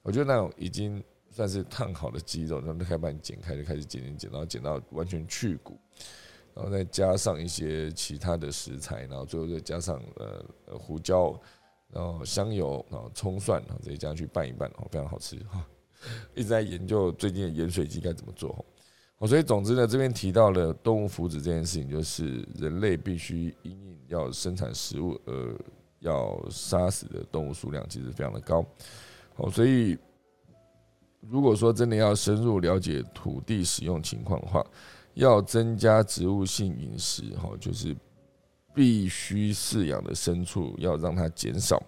[0.00, 5.78] 我觉得那种已经算是烫好的鸡肉，然后就开始把你剪开，就开始剪剪剪，然后剪到完全去骨，
[6.54, 10.44] 然后再加上一些其他的食材，然后最后再加上呃
[10.78, 11.38] 胡椒，
[11.90, 15.64] 然后香油，然后葱蒜，然后这些加去拌一拌，哦，非常好吃哈。
[16.34, 18.64] 一直在研究最近的盐水鸡该怎么做，
[19.18, 25.56] 哦，所以总之呢，这边提到了动物福祉这件事情，就是人类必须因应要生产食物而
[26.00, 28.66] 要杀死的动物数量其实非常的高，
[29.36, 29.96] 好，所以
[31.20, 34.66] 如果说真的要深入了解土地使用情况的话，
[35.14, 37.96] 要增加植物性饮食，哈，就是
[38.74, 41.82] 必须饲养的牲畜要让它减少，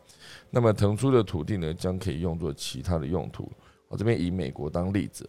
[0.50, 3.50] 那么腾出的土地呢，将可以用作其他的用途。
[3.88, 5.28] 我这边以美国当例子，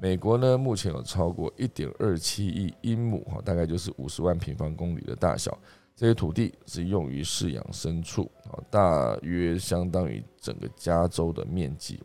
[0.00, 5.58] 美国呢目前有超过一点二七亿英亩哈，大概就是五十万平方公里的大小，
[5.94, 11.98] 这些土地是用于饲养牲畜啊，大约相当于整个加州的面积，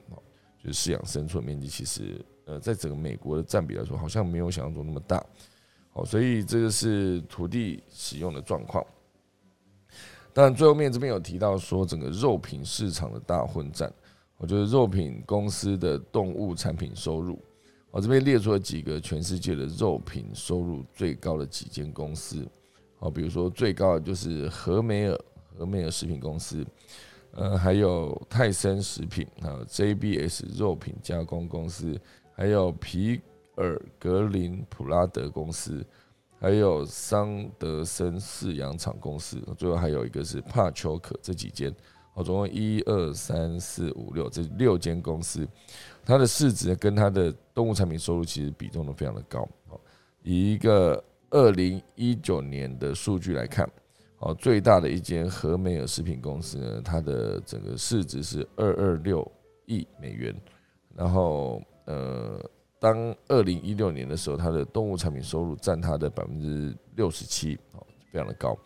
[0.64, 5.26] 就是饲养牲畜的面积，其实呃，在整个美国的占比来说，好像没有想象中那么大，
[5.94, 8.86] 好，所以这个是土地使用的状况。
[10.34, 13.92] 当然，最后面这边有提到说，整个肉品市场的大混战。
[14.36, 17.40] 我觉得肉品公司的动物产品收入，
[17.90, 22.46] 我这边列出了几个全世界的肉品收入最高的几间公司，
[22.98, 25.18] 好，比如说最高的就是和美尔
[25.58, 26.66] 和美尔食品公司，
[27.34, 31.96] 呃，还有泰森食品还有，JBS 肉品加工公司，
[32.42, 33.22] 还有皮
[33.58, 35.86] 尔格林普拉德公司，
[36.40, 41.72] 还有桑德森饲养厂公司，最后还有一个是帕丘可这几间。
[42.16, 45.48] 哦，总共一二三四五六，这六间公司，
[46.04, 49.48] 它的市值跟它的动物产品收入其实比重都非常的高。
[50.24, 53.70] 以一个二零一九年的数据来看，
[54.18, 59.32] 哦，最大的一间和美尔食品公司呢，它的整个市值是二二六
[59.68, 60.36] 亿美元。
[60.94, 62.50] 然后，呃，
[62.80, 68.58] 当二零一六年的时候，它的动物产品收入占它的百分之六十七，哦，非常的高。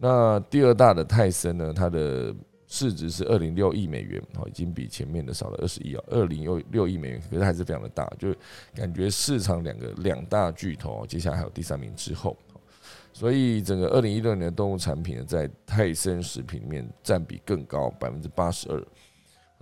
[0.00, 2.34] 那第二大的泰森呢，它的
[2.66, 8.34] 市值是二零六亿美元，哦，已经比前面的少了二十亿啊，二零六六亿美元，可是还是非常的大，就
[8.74, 12.36] 感觉市场两个两大巨头，接下来还有第三名之后，
[13.12, 18.82] 所以整个二零一六年的动物产品呢，在泰森食品里面占比更高，百分之八十二，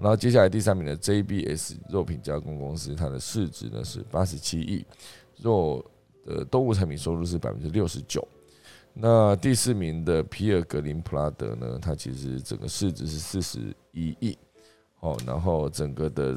[0.03, 4.85] 然后接下来第三名的 JBS 肉品加工公司，它的市值呢是八十七亿，
[5.37, 5.85] 肉
[6.27, 8.27] 的动物产品收入是百分之六十九。
[8.93, 11.79] 那第四名的皮尔格林普拉德呢？
[11.81, 14.37] 它其实整个市值是四十一亿，
[14.99, 16.37] 哦，然后整个的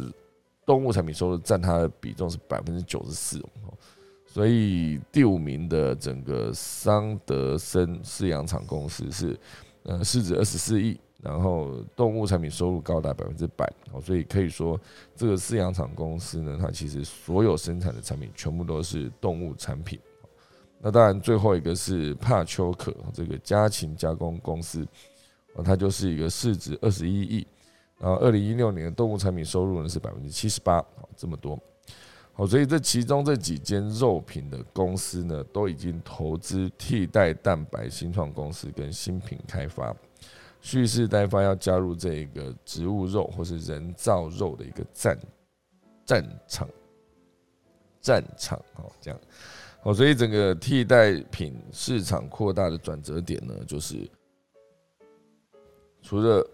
[0.63, 3.73] 动物产品收入占它的比重是百分之九十四，哦，
[4.27, 9.37] 所以第五名的整个桑德森饲养场公司是
[9.83, 14.79] 呃市值二十四亿，然后动物产品收入高达百分之百，哦，所以可以说
[15.15, 19.99] 这个饲养厂公司呢，它其实所有生产的产品全部都是动物产品。
[20.79, 24.87] 那当然，最后一个是帕丘可这个家禽加工公司，
[25.63, 27.47] 它就是一个市值二十一亿，
[27.97, 31.57] 然后二零一六年的动物产品收入呢是百分之七十八，好这么多，
[32.33, 39.95] 好，所以这其中这几间肉品的公司呢，都已经投资替代蛋白新创公司跟新品开发，
[40.65, 45.15] 蓄势待发，要加入这个植物肉或是人造肉的一个战
[46.03, 46.67] 战场
[48.01, 49.19] 战场，好这样，
[49.81, 54.09] 好，所以整个替代品市场扩大的转折点呢，就是
[56.01, 56.49] 除了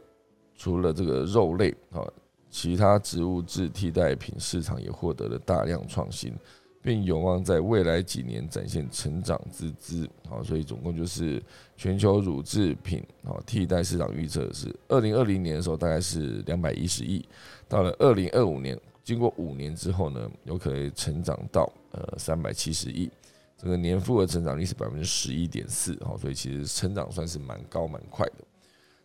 [0.57, 2.05] 除了这个肉类啊，
[2.49, 6.35] 其他植物质替代品市场也获得了大量创新，
[6.81, 10.09] 并有望在未来几年展现成长之姿。
[10.27, 11.41] 好，所以总共就是
[11.77, 17.23] 全球乳制品啊替代市场预测是二零二零年的时候大概是两百一十亿，
[17.67, 23.09] 到了二零二五年，经过五年之后呢，有可能成长到呃三百七十亿，
[23.57, 25.97] 这个年复合成长率是百分之十一点四。
[26.03, 28.45] 好，所以其实成长算是蛮高蛮快的。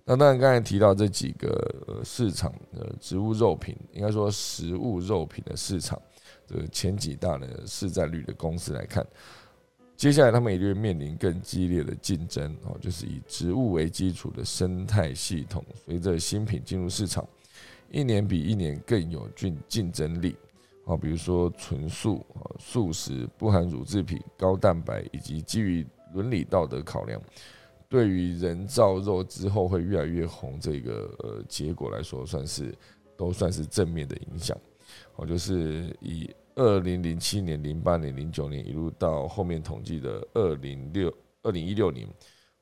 [0.08, 6.00] 那当然，刚才提到这几个市场的植物肉品，应该说食物肉品的市场，
[6.46, 9.06] 这个前几大的市占率的公司来看，
[9.96, 17.26] 接下来他们也会面临更激烈的竞争哦，就是以植物为基础的生态系统，随着新品进入市场，
[17.90, 20.36] 一年比一年更有竞竞争力
[20.84, 22.24] 啊，比如说纯素、
[22.58, 27.20] 素食、不含乳制品、高蛋白，以及基于伦理道德考量。
[27.88, 32.74] 对于人造肉之后会越来越红这个呃结果来说，算是
[33.16, 34.58] 都算是正面的影响。
[35.16, 42.06] 我，就是以二零零七年、零八年、零九年一路到后面统计的二零六二零一六年，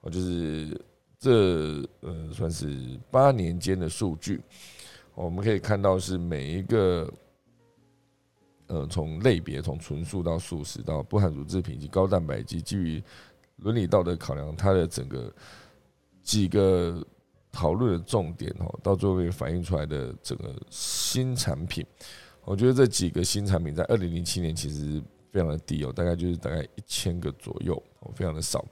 [0.00, 0.80] 我，就是
[1.18, 4.40] 这呃算是八年间的数据，
[5.14, 7.12] 我们可以看到是每一个
[8.68, 13.02] 呃从类别从纯素到素食到不含乳制品及高蛋白及基于。
[13.58, 15.32] 伦理道德考量，它的整个
[16.24, 17.00] 几个
[17.52, 21.86] 讨论的重点哦，到最后会反映出来的整个新产品，
[22.44, 25.02] 我觉得这几个新产品在二零零七年其实
[25.33, 28.64] 非常的低哦，大概就是大概一千个左右哦，非常的少。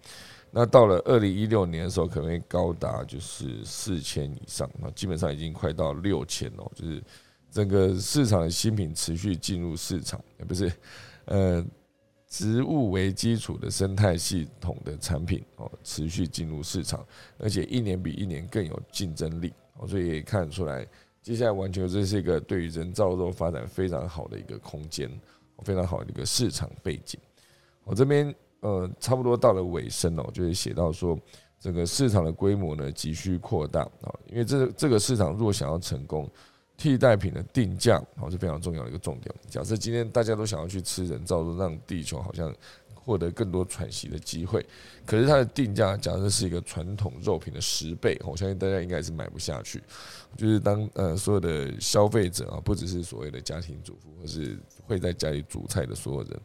[0.50, 7.02] 那到了二零一六年的时候，可能会高达就是四千以上，那基本上已经快到六千哦，就是
[7.50, 10.72] 整个市场的新品持续进入市场，也不是
[11.26, 11.64] 呃。
[12.28, 17.06] 植物为基础的生态系统的产品哦，持续进入市场，
[17.36, 20.88] 而且一年比一年更有竞争力哦，所以也看出来，
[21.22, 25.08] 接下来完全这是一个对于人造肉发展非常好的一个空间，
[25.64, 27.18] 非常好的一个市场背景。
[27.84, 31.18] 我这边呃，差不多到了尾声哦，就是写到说，
[31.60, 36.28] 整个市场的规模呢急需扩大啊，因为这这个市场如果想要成功。
[36.74, 39.32] 替代品的定价好是非常重要的一个重点。
[39.46, 42.52] 假设今天大家都想要去吃人造肉，让地球好像
[43.04, 44.64] 获得更多喘息的机会，
[45.04, 49.82] 可是它的定价假设是一个传统肉品的十倍，我相信大家应该是买不下去。
[50.36, 56.40] 就是当呃所有的消费者啊，不只是所谓的家庭主妇，或是会在家里煮菜的所有人，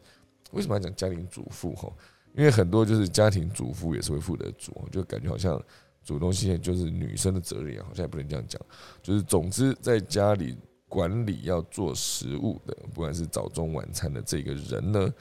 [0.52, 1.74] 为什么要讲家庭主妇？
[1.74, 1.92] 哈，
[2.34, 5.62] 因为很多就是家庭主妇也是会负责煮，就感觉好像。
[6.04, 8.58] 煮东西就是女生的责任，好像也不能这样讲。
[9.02, 10.56] 就是总之，在家里
[10.88, 15.12] 管理要做食物的，不管是早中晚餐的这个人呢，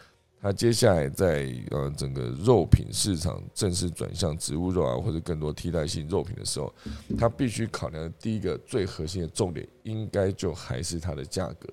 [0.42, 6.74] 它接下来在呃整个肉品市场正式转向植物肉啊，或者更多替代性肉品的时候，
[7.18, 11.68] 它必须考量的第一个最核心的重点，应该就还是它的价格。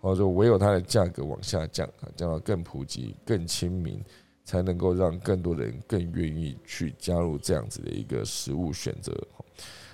[0.00, 4.02] 或者说，唯有它的价格往下降啊，降到更普及、更亲民。
[4.42, 9.16] 才能够让更多人更愿意去加入这样子的一个食物选择。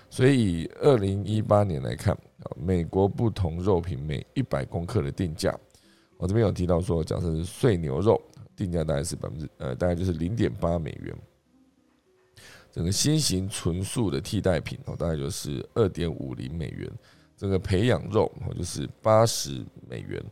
[0.09, 2.17] 所以，以二零一八年来看，
[2.57, 5.55] 美国不同肉品每一百公克的定价，
[6.17, 8.21] 我这边有提到说，假设是碎牛肉，
[8.55, 11.17] 定价大概是百分之呃，大概就是零点八美元。
[12.71, 16.91] 整个新型纯素的替代品哦，大概就是二点五零美元。
[17.37, 20.23] 这个培养肉哦，就是八十美元。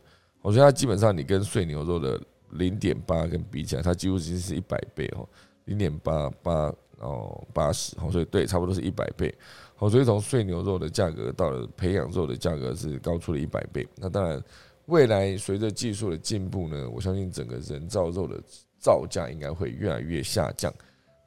[0.41, 2.21] 我觉得它基本上你跟碎牛肉的。
[2.51, 5.27] 零点八跟比起来，它几乎已经是一百倍哦，
[5.65, 9.33] 零点八八哦八十哦，所以对，差不多是一百倍。
[9.75, 13.85] 好，所以从碎牛肉的价格到了培养肉的价格是高出了一百倍。
[13.97, 14.41] 那当然，
[14.87, 18.41] 未来随着技术的进步呢，我相信整个人造肉的
[18.79, 20.73] 造价应该会越来越下降。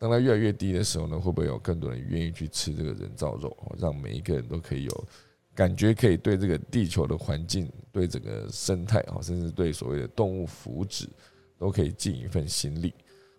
[0.01, 5.05] 当它越来越低的时候呢，会不会有更多人愿意去吃这个人造肉，让每一个人都可以有？
[5.55, 11.09] 感觉可以对这个地球的环境、对整个生态啊，甚至对所谓的动物福祉，
[11.59, 12.95] 都可以尽一份心力。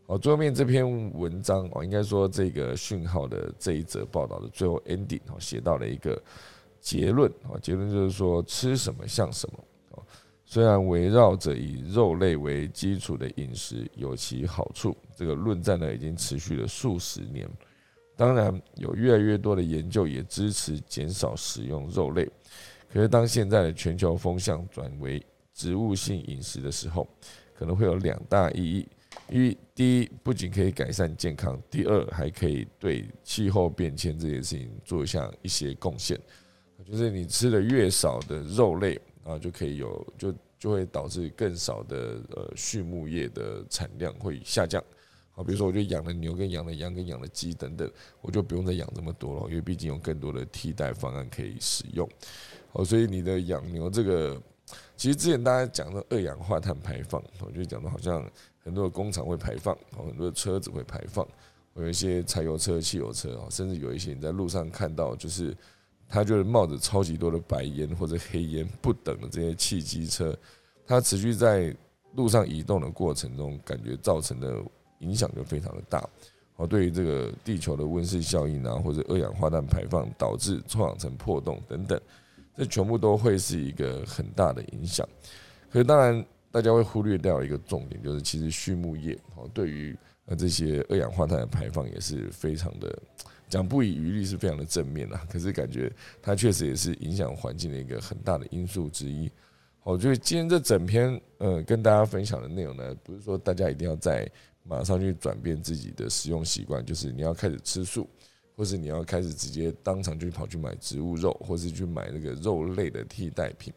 [0.05, 6.21] 好，最后面这篇文章哦，应该说这个讯号的这一则报道的最后 ending 哦，写到了一个
[6.81, 9.63] 结论啊，结论就是说吃什么像什么。
[10.51, 17.47] 虽然围绕着以肉类为基础的饮食有其好处，这个论战呢已经持续了数十年。
[18.17, 22.27] 当然，有越来越多的研究也支持减少食用肉类。
[22.91, 25.23] 可是，当现在的全球风向转为
[25.53, 27.07] 植物性饮食的时候，
[27.53, 28.87] 可能会有两大意义：
[29.29, 36.19] 因为第一，不仅可以改善健康；第二，还可以对气候变迁这件事情做下一些贡献。
[36.83, 44.83] 就是你吃的越少的肉类啊，就可以有就就会导致更少的呃畜牧业的产量会下降。
[45.31, 47.89] 好，比如说我就养了牛跟养了羊跟养了鸡等等，
[48.21, 52.09] 我就不用再养这么多了，因为毕竟有更多的替代方案可以使用。
[52.71, 54.41] 好，所以你的养牛这个，
[54.97, 58.29] 其实之前大家讲的二氧化碳排放，我就讲的好像
[58.63, 61.25] 很多的工厂会排放，很多的车子会排放，
[61.75, 65.55] 有一些柴油车、汽油车啊，甚至有一些你在路上看到就是。
[66.09, 70.35] 它就是冒着超级多的白烟或者黑烟不等的这些汽机车，
[70.87, 71.73] 它持续在
[72.15, 74.59] 路上移动的过程中，感觉造成的
[75.01, 76.03] 影响就非常的大。
[76.55, 82.01] 哦，对于这个地球的温室效应啊，或者二氧化碳排放导致臭氧层破洞等等，
[82.57, 85.07] 这全部都会是一个很大的影响。
[85.69, 89.95] 可是当然，大家会忽略掉一个重点，就是其实畜牧业哦，对于
[90.25, 92.99] 呃这些二氧化碳的排放也是非常的。
[93.49, 95.91] 讲不遗余力是非常的正面啊，可是感觉
[96.21, 99.29] 它确实也是影响环境的一个很大的因素之一。
[99.81, 104.29] 好，就是今天这整篇呃跟大家分享的内容呢，不是说大家一定要在
[104.63, 108.07] 马上去转变自己的食用习惯，就是你要开始吃素，
[108.55, 113.73] 或是你要开始直接当场就跑去买植物肉，或是去买那个肉类的替代品。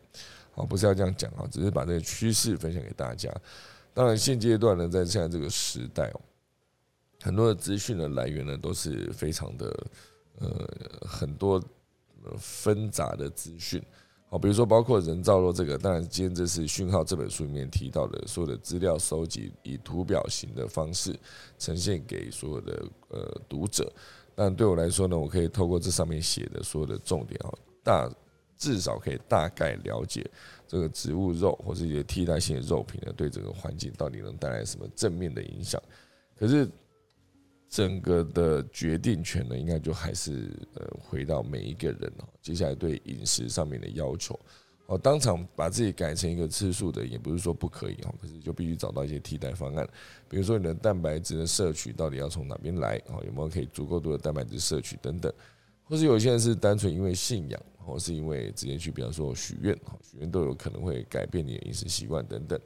[0.50, 3.32] 好，不是要这样讲啊，只是把这个趋势分享给大家。
[3.94, 6.20] 当然，现阶段呢，在现在这个时代哦。
[7.22, 9.86] 很多的资讯的来源呢，都是非常的
[10.40, 10.68] 呃
[11.06, 11.62] 很多
[12.36, 13.82] 纷杂的资讯，
[14.28, 21.18] 好，比如说包括人造肉这个，当然今天这是讯号这本书里面提到的所有的资料收集，以图表型的方式
[21.58, 23.92] 呈现给所有的呃读者。
[24.34, 27.50] 但对我来说呢，我可以透过这上面写的所有的重点啊，
[27.84, 28.10] 大
[28.56, 30.28] 至少可以大概了解
[30.66, 35.80] 这个植物肉或者一些替代性的肉品呢，对整个环境到底能带来什么正面的影响。
[36.38, 36.68] 可是。
[37.72, 42.28] 整个的决定权呢，应该就还是呃回到每一个人哦。
[42.42, 44.38] 接下来对饮食上面的要求，
[44.84, 49.88] 哦，当场把自己改成一个吃素的，也不是说不可以哦，可是就必须找到一些替代方案。
[50.28, 53.24] 比如说你的蛋白质的摄取到底要从哪边来哦？
[53.24, 55.32] 有没有可以足够多的蛋白质摄取等等？
[55.84, 62.60] 或是有些人是单纯因为信仰，或是因为直接去，比方说许愿，许愿都有可能会改变你的饮食习惯等等。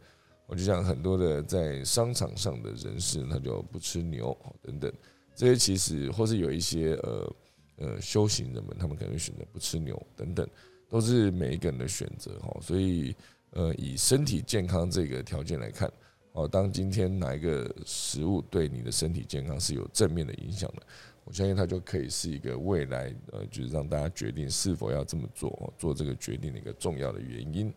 [0.47, 4.93] 我就像很多的在商场上的人士，他就不吃牛等等，
[5.35, 7.37] 这些其实或是有一些呃
[7.79, 10.49] 呃修行人们，他们可能选择不吃牛等等，
[10.89, 12.57] 都是每一个人的选择哈。
[12.61, 13.13] 所以
[13.51, 15.93] 呃以身体健康这个条件来看，
[16.31, 20.87] 哦，当今天哪一个食物对你的身体健康是有正面的影响的，
[21.25, 27.75] 我相信它就可以是一个未来呃就是让大家决定是否要这么做做这个决定的一个重要的原因，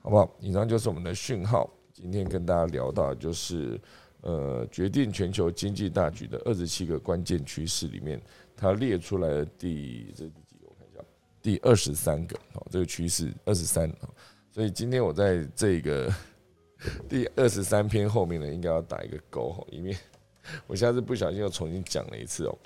[0.00, 0.28] 好不好？
[0.40, 1.72] 以上就是我们的讯号。
[2.00, 3.78] 今天跟大家聊到就是，
[4.22, 8.18] 呃，决定全球经济大局的二十七个关键趋势里面，
[8.56, 10.66] 它列出来的第这第几个？
[10.66, 11.04] 我看一下，
[11.42, 12.34] 第二十三个。
[12.54, 13.92] 好，这个趋势二十三。
[14.50, 16.10] 所以今天我在这个
[17.06, 19.94] 第二十三篇后面呢，应该要打一个勾哈，以免
[20.66, 22.58] 我下次不小心又重新讲了一次哦。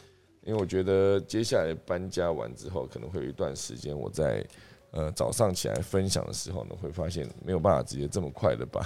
[0.43, 4.47] 因为我觉得接下来搬家完之后，可能会有一段时间，我在
[4.93, 8.81] 呃早上起来分享的时候呢，会发现没有办法直接这么快的把。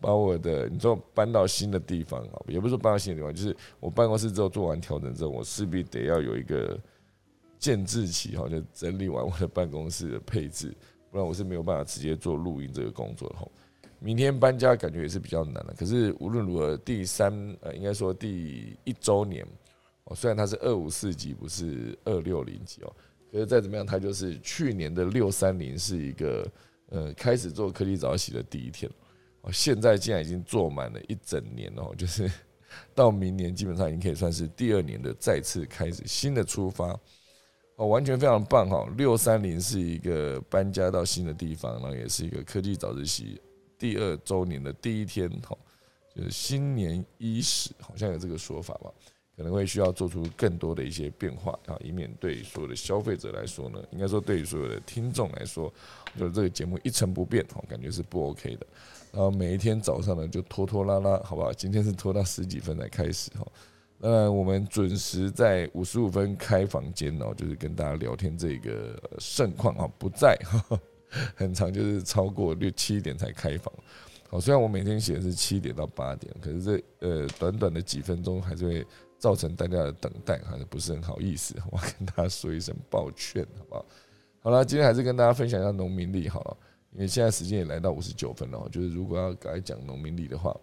[0.00, 6.78] 把我的你说搬到新的地方啊，也不是说搬到新的地方，就是我办公室之后做完调整之后，我势必得要有一个
[7.58, 10.74] 建制期哈，就整理完我的办公室的配置，
[11.10, 13.46] 不然我是没有办法直接做录音这个工作的哈。
[14.02, 19.46] 明天搬家感觉也是比较难的，可是无论如何，第三呃，应该说第一周年
[20.04, 22.90] 哦，虽然它是二五四级，不是二六零级哦，
[23.30, 26.50] 可是再怎么样，它就是去年的六三零是一个
[26.88, 28.90] 呃开始做科技早起的第一天。
[29.42, 32.30] 哦，现在竟然已经做满了一整年哦，就是
[32.94, 36.98] 到明年基本上已经可以算是第二年的再次开始新的出发
[37.76, 38.86] 哦，完全非常棒哈！
[38.96, 43.40] 六三零是一个搬家到新的地方，然后也是一个科技早自习
[43.78, 45.56] 第二周年的第一天哈，
[46.14, 48.92] 就是新年伊始，好像有这个说法吧？
[49.40, 55.72] 可能会需要做出更多的一些变化啊，以免对所有的消费者来说呢，应该说对于所有的听众来说，
[56.18, 58.66] 就是这个节目一成不变哦，感觉是不 OK 的。
[59.10, 61.50] 然后每一天早上呢，就拖拖拉拉，好不好？
[61.54, 63.46] 今天是拖到十几分才开始哈。
[63.96, 70.38] 那我们准时在五十五分开房间哦，就是跟大家聊天这个盛况啊，不在，
[71.34, 73.72] 很长就是超过六七点才开房。
[74.28, 78.86] 好，虽然我每天写的是七点到八点，可是这呃短短的几分钟还是会
[79.20, 83.86] 造成大家的等待，还是不是很好意思，我跟大家说一声抱歉，好不好？
[84.40, 86.56] 好了，今天还是跟大家分享一下农民历好了，
[86.92, 90.58] 因为现在时间也来到五十九分了，就是如果要改讲农民历的话，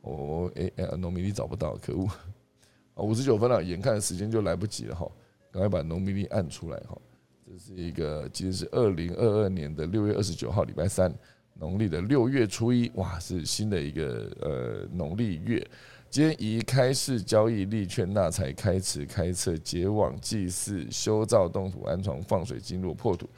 [0.00, 2.04] 我诶诶，农民历找不到，可恶！
[2.94, 5.08] 啊，五十九分了，眼看时间就来不及了哈，
[5.52, 6.98] 赶快把农民历按出来哈。
[7.46, 11.14] 这是一个，今天是二零二二年的六月二十九号，礼拜三，
[11.54, 15.64] 农历的六月初一，哇，是新的一个呃农历月。
[16.10, 23.30] 今天宜开市交易、立券纳财、开池、开测、结网、祭祀、修造、动土、安床、放水、经络、破土、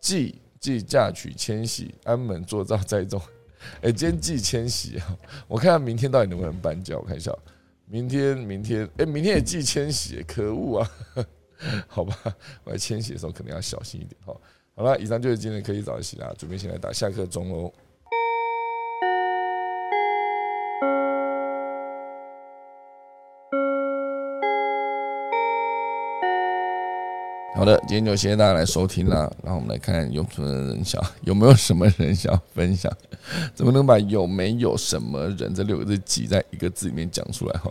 [0.00, 3.22] 祭祭嫁娶、迁徙、安门、做灶、栽种。
[3.80, 5.16] 哎，今天祭迁徙啊！
[5.46, 6.96] 我看下明天到底能不能搬家？
[6.98, 7.32] 我看一下，
[7.86, 10.90] 明天明天哎，明天也祭迁徙，可恶啊！
[11.86, 12.18] 好吧，
[12.64, 14.16] 我在迁徙的时候可能要小心一点。
[14.24, 14.40] 好，
[14.74, 17.72] 好了，以上就是今天可以早起啦，准备先来打下课钟喽。
[27.56, 29.30] 好的，今天就谢谢大家来收听啦。
[29.42, 32.92] 然后我们来看有什么人想， 有没有什么人想要分享？
[33.56, 37.70] 怎么能把有没有什么人这六个字挤在一个字里面讲出来哈？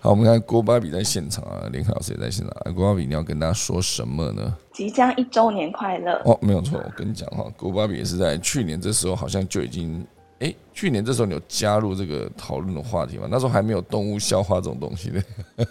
[0.00, 2.74] 好，我们看郭巴比在现场啊，林凯老师也在现场。
[2.74, 4.56] 郭巴比，你要跟大家说什么呢？
[4.72, 10.06] 即将一周年快乐哦，没有错，我跟你讲哈，郭巴比也是在去年这时候好像就已经，
[10.38, 13.26] 哎，去年这时候你有加入这个讨论的话题吗？
[13.28, 15.20] 那时候还没有动物消化这种东西的。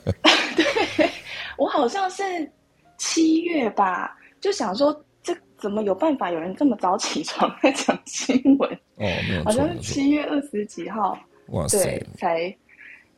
[0.54, 1.10] 对，
[1.58, 2.52] 我好像是。
[2.98, 8.70] 七月吧，就想说这怎么有办法有人这么早起床在讲新闻？
[8.96, 11.18] 哦，没有好像是七月二十几号，
[11.48, 12.56] 哇塞，才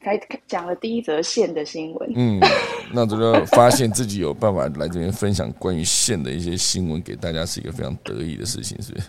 [0.03, 2.11] 才讲了第一则线的新闻。
[2.15, 2.39] 嗯，
[2.93, 9.07] 那这个发现自己有办法来这边分享关于线的一些新闻给大家，是一个非常得意的事情，是不是？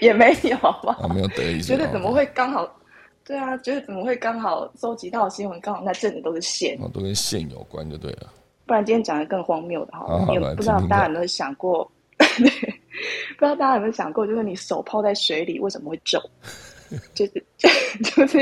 [0.00, 2.68] 也没有吧，啊，没有得意，觉得怎么会刚好？
[3.24, 8.32] 对啊，觉得怎么会刚好收集到新闻，刚好那阵子都是线，哦，都跟线有关就对了。
[8.66, 16.20] 不然今天讲的更荒谬的哈，也不知道大家有没有想过， 不知道大家有没有想过，就是你手泡在水里为什么会皱？
[17.14, 17.44] 就是
[18.14, 18.38] 就是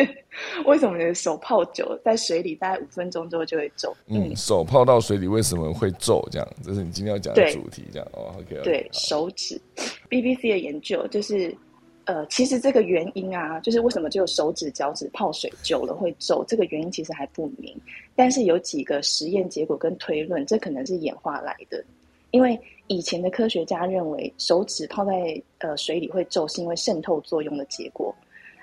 [0.66, 3.94] 为什么你的手泡久在水里大概五分钟之后就会皱？
[4.08, 6.26] 嗯，手泡到水里为什么会皱？
[6.32, 8.34] 这样，这是你今天要讲的主题，这样哦。
[8.38, 9.60] OK，对手指
[10.08, 11.56] ，BBC 的研究就是。
[12.11, 17.72] 呃，其实这个原因啊，就是为什么只有手指、脚趾泡水久了会皱，这个原因其实还不明。
[18.16, 21.84] 但是有几个实验结果跟推论，这可能是演化来的。
[22.32, 22.58] 因为
[22.88, 28.12] 以前的科学家认为手指泡在呃水里会皱，是因为渗透作用的结果。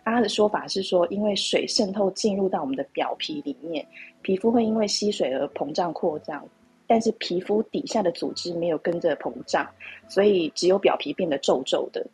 [0.03, 3.87] 他的说法是说，因为水渗透进入到我们的表皮里面，
[4.23, 6.45] 皮肤会因为吸水而膨胀扩张，
[6.85, 9.65] 但是皮肤底下的组织没有跟着膨胀，
[10.09, 12.05] 所以只有表皮变得皱皱的。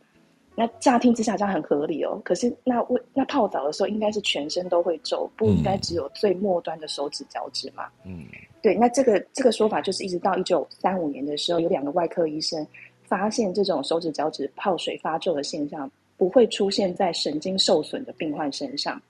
[0.55, 7.87] 那乍听之下这样很合理哦，可是那为那泡澡的时候应该是全身都会皱，不应该只有最末端的手指脚趾嘛？
[8.05, 8.25] 嗯，
[8.61, 8.75] 对。
[8.75, 12.65] 那这个这个说法就是一直到一九三五年的时候，有两个外科医生
[13.01, 19.01] 发现这种手指脚趾泡水发皱的现象不会出现在神经受损的病患身上，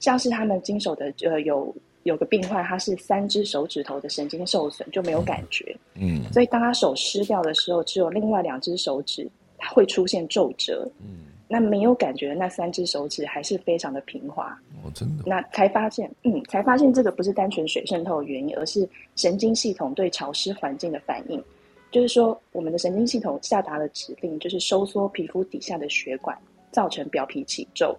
[0.00, 9.26] 像是他们经手的呃有有个病患他是三只手指头的神经受损就没有感觉，嗯，所以当他手湿掉的时候，只有另外两只手指。
[9.68, 21.42] 会出现皱褶，嗯，那没有感觉的那三只手指还是非常的平滑，哦，真的，那才发现，嗯，才发现这个不是单纯水渗透的原因，而是神经系统对潮湿环境的反应。
[21.90, 26.36] 就是说，我们的神经系统下达了指令，就是收缩皮肤底下的血管，
[26.72, 27.96] 造成表皮起皱。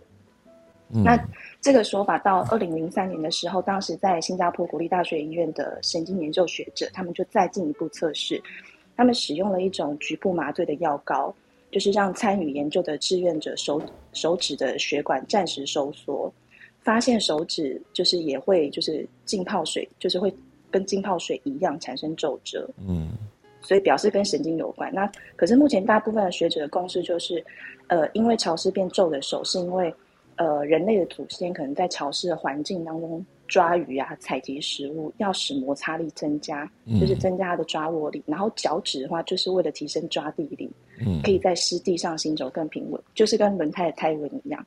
[0.90, 1.18] 那
[1.62, 8.40] 这个说法到二零零三年的时候，当时在新加坡国立大学医院的神经研究学者，他们就再进一步测试，
[8.98, 11.34] 他们使用了一种局部麻醉的药膏。
[11.76, 13.82] 就是让参与研究的志愿者手
[14.14, 16.34] 手指的血管暂时收缩，
[16.80, 20.34] 发现手指就是也会就是浸泡水，就是会
[20.72, 22.66] 跟浸泡水一样产生皱褶。
[22.88, 23.10] 嗯，
[23.62, 24.90] 所以表示跟神经有关。
[24.94, 25.06] 那
[25.36, 27.44] 可是目前大部分的学者的共识就是，
[27.88, 29.94] 呃，因为潮湿变皱的手，是因为
[30.38, 33.26] 呃人类的祖先可能在潮湿的环境当中。
[33.48, 36.70] 抓鱼啊，采集食物要使摩擦力增加，
[37.00, 38.24] 就是增加它的抓握力。
[38.26, 40.70] 然后脚趾的话，就是为了提升抓地力，
[41.24, 44.66] 可以在湿地上行走更平稳，就是跟轮胎的胎纹一样。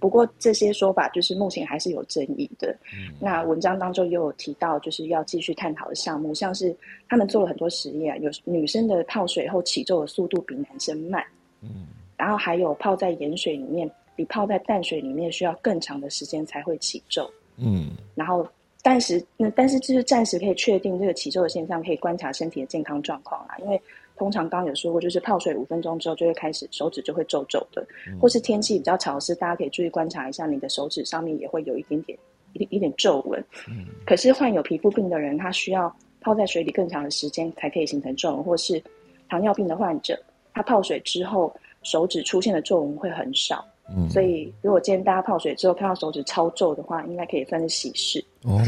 [0.00, 2.76] 不过这些说法就是目前还是有争议的。
[3.20, 6.76] 那文章当中也有提到，就是要继续探讨的项目，像是
[7.08, 11.24] 他们做了很多实验，有女生的泡水后起皱的速度比男生慢，
[11.62, 17.28] 嗯，然后还有泡在盐水里面比泡在淡水里面需要更长的时间才会起皱。
[17.58, 18.46] 嗯，然后
[18.78, 23.56] 暂时那但是就是暂时可以确定这个起皱的现象，可以观察身体的健康状况啦。
[23.58, 23.80] 因为
[24.16, 27.86] 通常刚刚有说过，就是泡水五分钟之后就会开始手指就会皱皱的，
[28.20, 32.18] 或是天气比较潮湿，大家可以注意观察一下，你的手指上面也会有一点点
[32.54, 33.44] 一一点皱纹。
[33.68, 38.82] 嗯可是患有皮肤病的人，他需要泡在水里更长的时间才可以形成皱纹，或是
[39.28, 40.18] 糖尿病的患者，
[40.52, 43.64] 他泡水之后手指出现的皱纹会很少。
[43.96, 48.24] 嗯，所以如果今天大家泡水之后看到手指超皱的话，应该可以算是喜事。
[48.44, 48.60] 哦，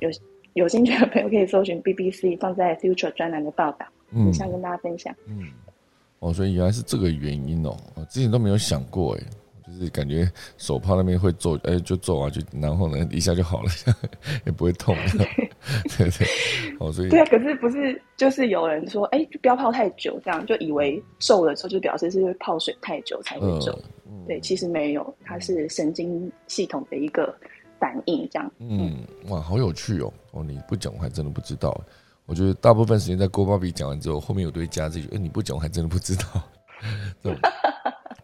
[0.00, 0.10] 有
[0.54, 5.14] 有兴趣的朋友可以搜寻 BBC 放在 Future 专栏的报道，嗯以上跟大家分享。
[5.26, 5.44] 嗯，
[6.18, 9.20] 哦，所以原来是这个原因哦，我之前都没有想过哎，
[9.66, 13.70] 就是感觉手泡那边会皱，哎，就皱啊，就然后呢一下就好了，
[14.46, 14.96] 也不会痛，
[15.96, 16.26] 对对，
[16.80, 23.70] 哦，所以对啊，可是不是就是有人说，哎，就不要泡太久，这样就以为皱的时候就表示是泡水太久才会皱。
[23.72, 23.90] 嗯
[24.26, 27.34] 对，其实没有，它是神经系统的一个
[27.78, 28.52] 反应，这样。
[28.58, 30.12] 嗯，哇，好有趣哦！
[30.32, 31.78] 哦，你不讲我还真的不知道。
[32.24, 36.24] 我觉得大部分时间在郭巴比讲完之后，后面有对加这句，哎，你不讲我还真的不知道。
[37.22, 37.38] 这种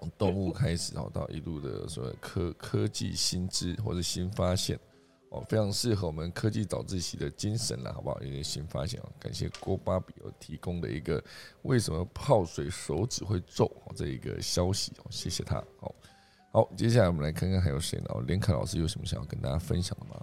[0.01, 4.79] 从 动物开始，然后到一路的所谓科科技新知或者新发现，
[5.33, 8.21] 哦，非常适合我们科技早自习的精神了，好不好？
[8.21, 11.23] 有点新发现哦，感谢郭巴比哦提供的一个
[11.63, 15.55] 为什么泡水手指会皱哦这一个消息哦，谢谢他。
[15.81, 15.95] 好，
[16.53, 18.07] 好，接下来我们来看看还有谁呢？
[18.11, 20.21] 哦连凯老师有什么想要跟大家分享的吗？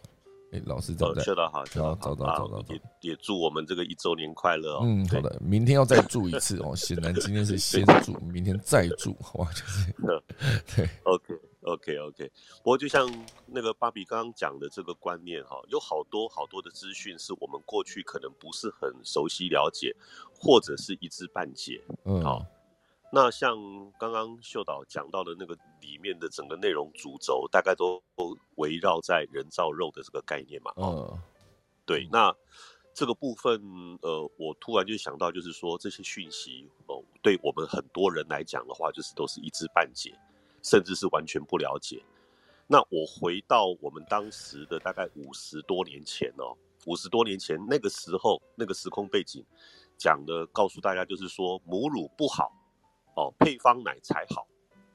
[0.51, 1.21] 哎，老师在不呃，在？
[1.51, 4.81] 好，秀导找好啊到找到也也祝我们这个一周年快乐哦。
[4.83, 6.75] 嗯，好，的，明天要再祝一次哦。
[6.75, 9.51] 显然今天是先祝，明天再祝，好吧？
[9.53, 9.93] 就是
[10.75, 12.31] 对，OK OK OK。
[12.57, 13.09] 不过就像
[13.45, 19.95] 那个芭比刚刚讲的这个观念哈，有好多好多的资讯是我们过去可能不是很熟悉了解，
[20.33, 21.83] 或者是一知半解。
[22.05, 22.45] 嗯，好
[23.11, 23.57] 那像
[23.99, 30.71] 刚刚秀导讲到的那个里面的整个内容主轴，大概都都围绕在人造肉的这个概念嘛。
[30.75, 31.19] 哦，嗯
[31.85, 32.31] 对，那
[32.93, 33.59] 这个部分，
[34.03, 40.13] 呃，我突然就想到，就是说这些讯息，哦，对我们很多人来讲的话，就是都是一知半解，
[40.69, 42.03] 甚至是完全不了解。
[42.67, 46.55] 那我回到我们当时的大概五十多年前哦，
[46.85, 49.43] 五十多年前那个时候那个时空背景，
[49.97, 52.51] 讲的告诉大家就是说母乳不好，
[53.15, 54.47] 哦，配方奶才好，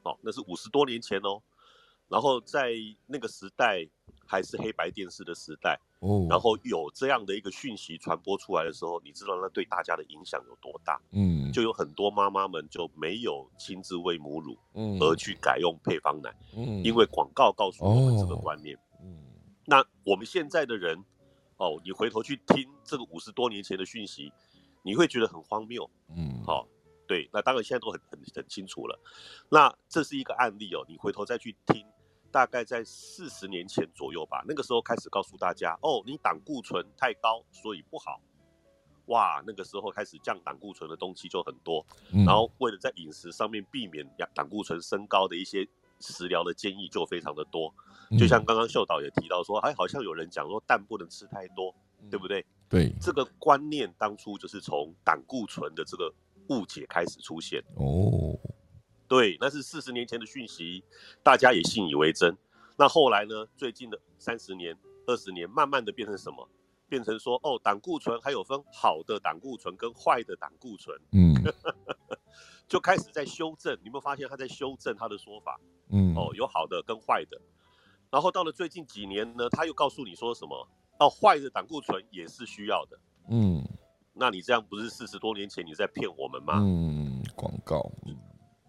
[0.03, 1.41] 哦，那是五十多年前哦。
[2.07, 2.73] 然后在
[3.07, 3.87] 那个时代
[4.25, 10.99] 还是黑白电视的时代，哦，然后有这样的一个讯息传播出来的时候，你知道那对大家的影响有多大？
[11.11, 18.77] 嗯，就有很多妈妈们就没有亲自喂母乳，嗯而去改用配方奶，嗯，因为广告告诉我们这个哦观念。
[19.01, 19.23] 嗯
[19.67, 21.03] 那我们现在的人，
[21.57, 24.31] 哦，你回头去听这个五十多年前的讯息，
[24.83, 25.89] 你会觉得很荒谬。
[26.15, 26.67] 嗯，好、
[27.07, 28.99] 对，那当然现在都很很很清楚了。
[29.49, 31.83] 那这是一个案例哦，你回头再去听，
[32.35, 38.19] 大概在四十年前左右吧，那个时候开始告诉大家，哦，你胆固醇太高，所以不好。
[39.05, 45.65] 哇，那个时候开始降胆固醇的东西就很多，嗯，然后为了在饮食上面避免胆胆固醇升高的一些
[46.01, 47.73] 食疗的建议就非常的多。
[48.11, 51.73] 嗯就像刚刚秀导也提到说，哎，好像有人讲说蛋不能吃太多，
[52.11, 52.45] 对不对？
[52.67, 56.13] 对这个观念当初就是从胆固醇的这个
[56.49, 57.63] 误解开始出现。
[57.77, 58.37] 哦，
[59.07, 60.83] 对，那是四十年前的讯息，
[61.23, 62.35] 大家也信以为真。
[62.77, 63.47] 那后来呢？
[63.55, 64.77] 最近的三十年、
[65.07, 66.47] 二十年，慢慢的变成什么？
[66.89, 71.33] 变成说，哦，胆固醇还有分好的胆固醇跟坏的胆固醇，嗯
[72.67, 73.73] 就开始在修正。
[73.81, 75.59] 你有没有发现他在修正他的说法？
[75.89, 77.39] 嗯，哦，有好的跟坏的。
[78.11, 80.67] 然后到了最近几年呢，他又告诉你说什么？
[80.99, 82.99] 哦，坏的胆固醇也是需要的。
[83.29, 83.63] 嗯
[84.17, 86.59] 那你这样不是四十多年前你在骗我们吗？
[86.61, 88.15] 嗯，广告，嗯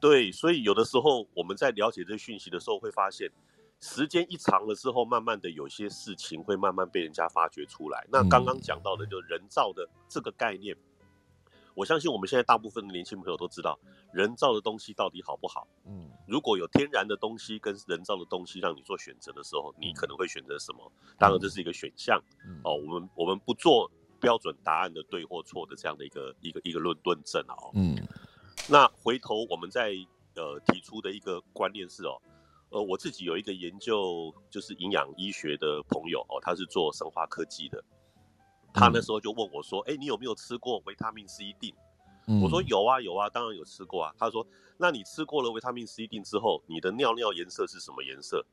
[0.08, 3.28] 对，所以有的时候我们在了解这些讯息的时候，会发现
[3.80, 8.06] 时间一长了之后，慢慢的有些事情会慢慢被人家发掘出来。
[8.08, 10.76] 那刚刚讲到的，就人造的这个概念，
[11.74, 13.76] 我相信我们现在大部分的年轻朋友都知道，
[14.12, 15.66] 人造的东西到底好不好？
[15.86, 20.92] 嗯如果有天然的东西跟人造的东西让你做选择的时候，你可能会选择什么？
[21.18, 22.76] 当然这是一个选项嗯哦。
[22.76, 23.90] 我们我们不做
[24.20, 27.70] 标准答案的对或错的这样的一个一个一个论论证啊哦。
[27.74, 27.96] 嗯
[28.68, 29.92] 那回头我们再
[30.34, 32.20] 呃提出的一个观念是哦，
[32.70, 37.82] 呃我自己有一个研究就是营养医学的朋友哦，他是做生化科技的，
[38.74, 41.72] 他那时候就问我说，哎、你有没有吃过维他命 C 锭？
[42.26, 44.12] 嗯，我说有啊有啊，当然有吃过啊。
[44.18, 44.44] 他说，
[44.76, 48.44] 那你吃过了维他命 C 锭之后，你的尿尿颜色是什么颜色？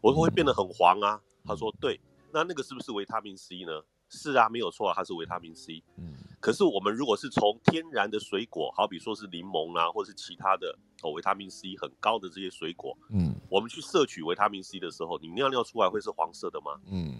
[0.00, 1.20] 我说会变得很黄啊。
[1.44, 2.00] 他说对，
[2.32, 3.82] 那那个是不是维他命 C 呢？
[4.08, 5.82] 是啊，没有错啊，它是维他命 C。
[5.96, 13.34] 嗯可是我们如果是从天然的水果，好比说是柠檬啊，或是其他的哦维他命 C 很高的这些水果，嗯。
[13.50, 16.80] 我们去摄取维他命 C 的时候，你尿尿出来会是黄色的吗？
[16.90, 17.18] 嗯，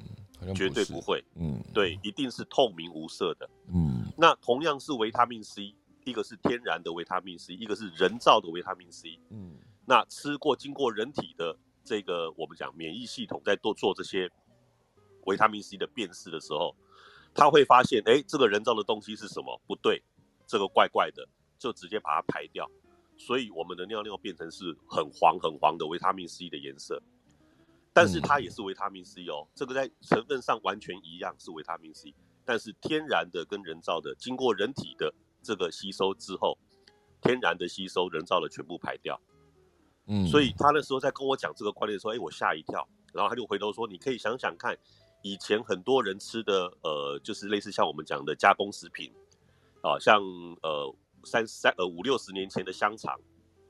[0.55, 1.61] 绝对不，会，嗯。
[1.73, 3.49] 对，一定是透明无色的。
[3.73, 4.05] 嗯。
[4.17, 9.19] 那同样是维他命 C，一个是天然的维他命 C，一个是人造的维他命 C。
[9.31, 9.57] 嗯。
[9.85, 14.31] 那吃过经过人体的这个我们讲免疫系统在做做这些
[15.25, 16.77] 维他命 C 的辨识的时候，
[17.35, 19.61] 他会发现，哎，这个人造的东西是什么？
[19.67, 20.03] 不对，
[20.47, 22.69] 这个怪怪的，就直接把它排掉。
[23.17, 27.03] 所以我们的尿尿变成是很黄很黄的维他命 C 的颜色，
[27.93, 32.15] 但是它也是维他命 C 哦，这个在成分上完全一样是维他命 C，
[32.45, 35.13] 但是天然的跟人造的，经过人体的
[35.43, 36.57] 这个吸收之后，
[37.21, 39.21] 天然的吸收，人造的全部排掉。
[40.07, 44.79] 嗯，所以他那时候在跟我讲这个观念的时候，哎，我吓一跳，然后他就回头说，你可以想想看，
[45.29, 49.13] 以前很多人吃的，呃，就是类似像我们讲的加工食品，
[49.83, 50.23] 啊，像
[50.63, 50.95] 呃。
[51.25, 53.13] 三三呃五六十年前的香肠，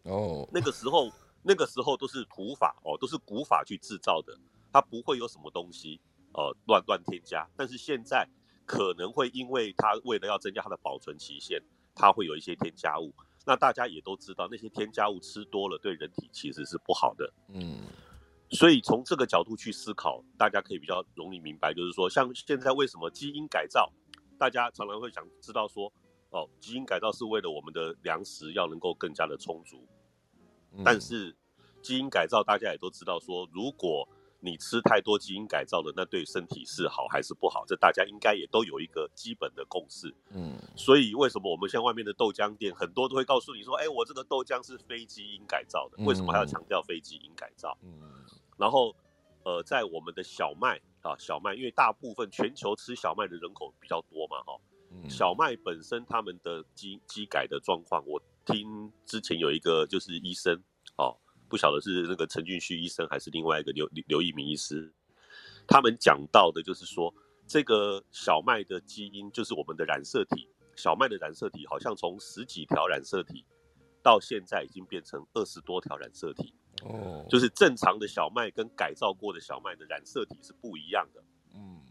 [0.03, 1.11] 哦，那个时候
[1.43, 4.39] 那个时候都是土法哦，都是古法去制造的，
[4.71, 5.99] 它不会有什么东西
[6.35, 7.49] 呃乱乱添加。
[7.57, 8.29] 但是现在
[8.67, 11.61] 可能会因为它为了要增加它的保存期限，
[11.95, 13.15] 它会有一些添加物。
[13.47, 17.33] 那大家也都知道，那些添加物吃多了对人体其实是不好的。
[17.49, 17.81] 嗯，
[18.51, 23.93] 所以从这个角度去思考，大家可以比较容易明白，就是说像现在为什么基因改造，
[24.39, 25.93] 大家常常会想知道说。
[26.31, 29.89] 哦，基因改造是为了我们的粮食要能够更加的充足，
[30.85, 31.35] 但是
[31.81, 34.07] 基因改造大家也都知道，说如果
[34.39, 37.65] 你吃太多基因改造的，那对身体是好还是不好？
[37.67, 40.15] 这大家应该也都有一个基本的共识。
[40.29, 47.75] 嗯，所以为什么我们像外面的豆浆店，很多都会告诉你说，哎，我这个豆浆是非基因改造的，为什么还要强调非基因改造？
[47.83, 47.91] 嗯，
[48.59, 48.95] 然后
[49.45, 54.61] 呃，在我们的小麦啊，小麦，因为大部分全球吃小麦的人口比较多嘛，哈。
[55.09, 60.55] 小麦本身他们的基基改的状况，我听之前有一个就是医生
[60.97, 61.17] 哦，
[61.49, 64.93] 不晓得是那个陈俊旭医生还是另外一个刘刘一鸣医师，
[65.67, 67.15] 他们讲到的就是说，
[67.47, 73.45] 这个小麦的基因就是我们的染色体，小麦的染色体好像从十几条染色体，
[74.03, 76.55] 到现在已经变成二十多条染色体
[76.85, 81.23] 哦，就是正常的小麦跟改造过的小麦的染色体是不一样的，
[81.55, 81.83] 嗯。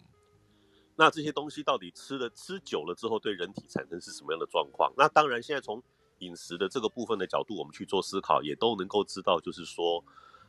[1.00, 4.92] 那这些东西到底吃了吃久了之后，对人体产生是什么样的状况？
[4.98, 5.80] 那当然，现在从
[6.20, 10.04] 饮食的这个部分的角度，我们去做思考，也都能够知道，就是说，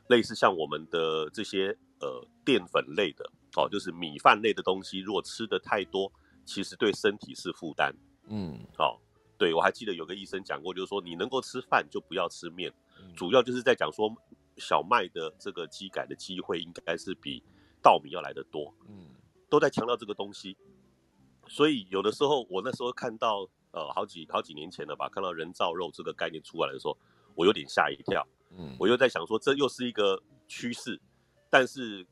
[0.09, 6.11] 类似像我们的这些呃淀粉类的，哦，就是米饭类的东西，如果吃的太多，
[6.47, 7.95] 其实对身体是负担。
[8.29, 8.97] 嗯，哦，
[9.37, 12.73] 对我还记得有个医生讲过，就是说你能够吃饭就不要吃面，
[13.15, 14.11] 主要就是在讲说
[14.59, 17.43] 小麦的这个机改的机会应该是比
[17.83, 18.75] 稻米要来的多。
[18.89, 19.15] 嗯。
[19.51, 20.55] 都在强调这个东西，
[21.47, 26.95] 所以有的时候我那时候看到呃好几好几年前了吧，看到人造肉这个概念出来的时候，
[27.35, 28.29] 我有点吓一跳。
[28.51, 31.01] 嗯，我又在想说这又是一个趋势，
[31.49, 32.07] 但是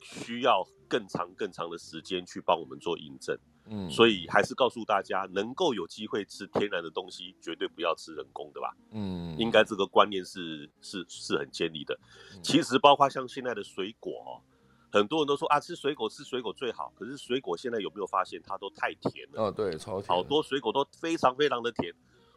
[0.00, 3.36] 需要更长更长的时间去帮我们做印证。
[3.68, 8.76] 嗯，所以还是告诉大家，能够有机会吃天然的东西，绝对不要吃人工的吧。
[8.92, 11.98] 嗯，应该这个观念是是是很建立的。
[12.42, 14.42] 其实包括像现在的水果哦。
[14.88, 16.90] 很多人都说啊，吃水果吃水果最好。
[16.96, 19.42] 可是水果现在有没有发现它都太甜了？
[19.42, 20.08] 哦，对，超甜。
[20.08, 21.92] 好多水果都非常非常的甜。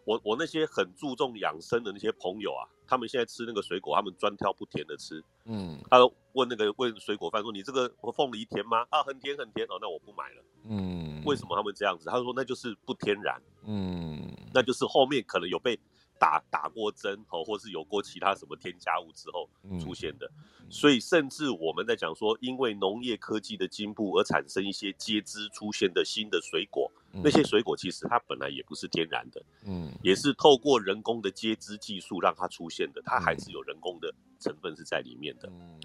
[0.10, 5.24] 我我那些很注重养生的那些朋友啊，他们现在吃那个水果，他们专挑不甜的吃。
[5.46, 5.78] 嗯。
[5.88, 6.00] 他
[6.34, 10.44] 问那个问水果贩说：“你这个凤梨甜吗？”啊，很甜很甜哦，那我不买了。
[10.64, 11.22] 嗯。
[11.26, 12.10] 为什么他们这样子？
[12.10, 13.40] 他说那就是不天然。
[13.68, 14.36] 嗯。
[14.52, 15.80] 那就是后面可能有被。
[16.20, 19.50] 打打过针哦，或是有过其他什么添加物之后
[19.80, 20.30] 出现的，
[20.70, 35.80] 所以甚至我们在讲说，因为农业科技的进步而产生一些接枝出现的新的水果，那些水果其实它本来也不是天然的，嗯，也是透过人工的接枝技术让它出现的，它还是有人工的成分是在里面的，嗯，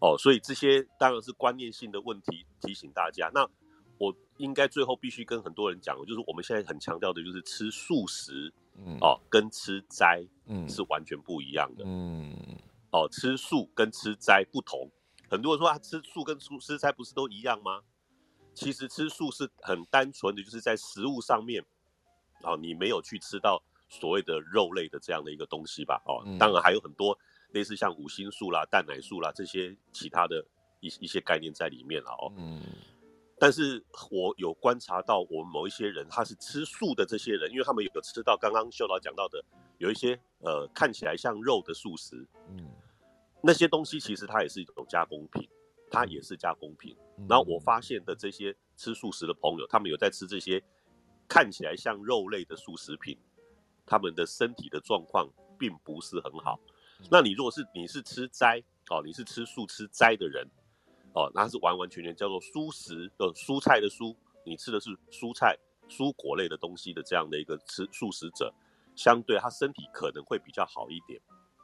[0.00, 3.30] 哦，所以这些当然是观念性的问题，提醒大家。
[3.32, 3.48] 那
[4.00, 8.50] 我应该最后必须跟很多人讲，就是我们现在很强调的就是吃素食。
[8.82, 11.84] 嗯哦，跟吃斋嗯是完全不一样的。
[11.84, 12.34] 嗯，
[12.92, 14.90] 哦，吃素跟吃斋不同。
[15.28, 17.82] 很多人说啊，吃素跟吃吃斋不是都一样吗？
[18.54, 21.62] 其实吃素是很单纯的，就是在食物上面，
[22.42, 26.00] 哦，你没有去吃到所谓的肉类的这样的一个东西吧？
[26.06, 27.18] 哦，当然还有很多
[27.50, 30.42] 类似像五星素啦、蛋奶素啦这些其他的
[30.80, 32.32] 一一些概念在里面了哦。
[32.38, 32.62] 嗯。
[33.40, 39.42] 但是我有观察到，我们某一些人他是吃素的，这些人，因为他们有吃到刚刚秀老讲到的，
[39.78, 42.70] 有一些呃看起来像肉的素食，嗯，
[43.42, 45.48] 那些东西其实它也是一种加工品，
[45.90, 46.94] 它也是加工品。
[47.26, 50.62] 然后我发现的这些吃素食的朋友，他们有在吃这些
[51.26, 53.16] 看起来像肉类的素食品，
[53.86, 55.26] 他们的身体的状况
[55.58, 56.60] 并不是很好。
[57.10, 60.46] 那你如果是你是吃斋哦，你是吃素吃斋的人。
[61.14, 65.56] 哦，那是完完全全叫做蔬食的蔬菜的蔬，你吃的是蔬菜、
[65.88, 68.52] 蔬果类的东西的这样的一个吃素食者，
[68.94, 71.20] 相对他身体可能会比较好一点。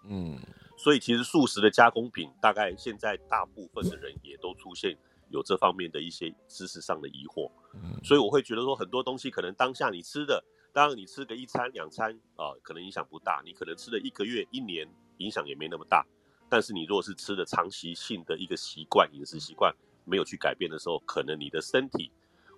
[0.09, 0.39] 嗯，
[0.77, 4.97] 所以其实素食的加工品，大概现在大部分的人也都出现
[5.31, 14.89] 有这方面的一些知识上的疑惑，嗯所以我会觉得说很多东西可能当下你吃的，当然你吃个一餐两餐啊、可能影响不大，你可能吃了一个月一年
[15.19, 16.07] 影响也没那么大，
[16.49, 19.75] 但是你如果是吃的长期性的一个习惯饮食习惯
[20.05, 22.11] 没有去改变的时候，可能你的身体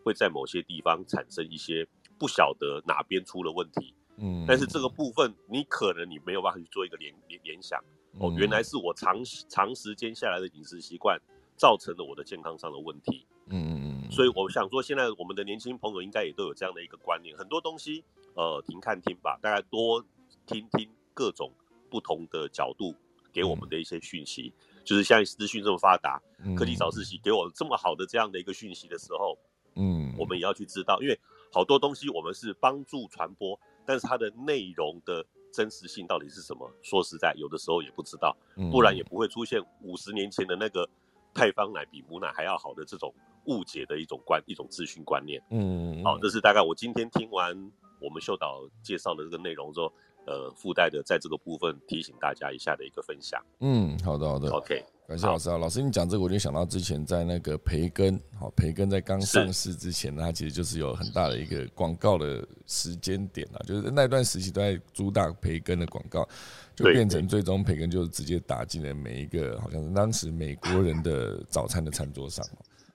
[0.05, 1.87] 会在某些地方产生一些
[2.19, 7.83] 不晓得哪边出了问题，嗯但是这个部分你可能你没有办法去做一个联联联想。
[8.19, 11.21] 哦，原来是我长长时间下来的饮食习惯
[11.57, 13.25] 造成了我的健康上的问题。
[13.47, 18.03] 嗯嗯嗯，所以我想说，现在我们的年轻朋友应该也都有这样的一个观念，很多东西
[18.35, 20.05] 呃停看听吧，大家多
[20.47, 21.53] 听听各种
[21.89, 22.95] 不同的角度
[23.33, 24.53] 给我们的一些讯息。
[24.85, 29.37] 就是现在资讯这么发达，以科技早自习给我这么好的这样的一个讯息的时候，
[29.77, 31.21] 嗯，我们也要去知道，因为
[31.53, 35.23] 好多东西我们是帮助传播，但是它的内容的
[35.53, 36.71] 真实性到底是什么？
[36.83, 40.89] 说实在，有的时候也不知道，嗯不然也不会出现五十年前的那个
[41.35, 43.15] 配方奶比母奶还要好的这种
[43.45, 45.43] 误解的一种观一种资讯观念。
[45.51, 47.55] 嗯，好，这是大概我今天听完
[48.01, 49.93] 我们秀导介绍的这个内容之后，
[50.27, 53.43] 呃，附带的在这个部分提醒大家一下的一个分享。
[53.61, 66.29] 嗯，好的好的，OK，感谢老师啊，老师你讲这个，我就想到之前在那个培根，好，培根在刚上市之前呢，它其实就是有很大的一个广告的时间点啊，就是那段时期都在主打培根的广告，
[66.77, 72.45] 就对变成最终培根就是直接打进了每一个好像是当时美国人的早餐的餐桌上，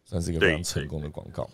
[0.06, 1.50] 算是一个非常成功的广告。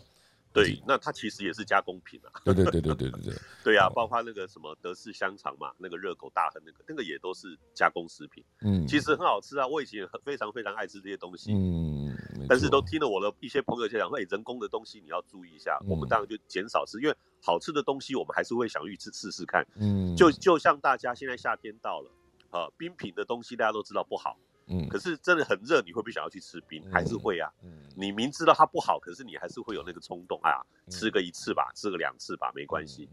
[0.63, 2.41] 对，那它其实也是加工品啊。
[2.45, 3.33] 对对对对对对对，
[3.63, 9.67] 对呀、哦 包括那个什么德式香肠嘛，那个热狗大亨那个，那个也都是加工食品，嗯，其实很好吃啊。
[9.67, 15.77] 我以前很非常非常爱吃这些东西，嗯，没但是都听了我的一些朋友就讲说，哎，人工的东西你要注意一下。
[15.83, 19.65] 嗯我们当然就减少吃，因为好吃的东西我们还是会想去吃试试看。
[19.75, 22.11] 嗯，就就像大家现在夏天到了，
[22.51, 24.37] 啊，冰品的东西大家都知道不好，
[24.69, 26.83] 嗯可是真的很热，你会不会想要去吃冰？
[26.91, 27.51] 还是会啊。
[27.63, 33.09] 嗯你明知道它不好，可是你还是会有那个冲动啊，嗯吃个一次吧，吃个两次吧，没关系。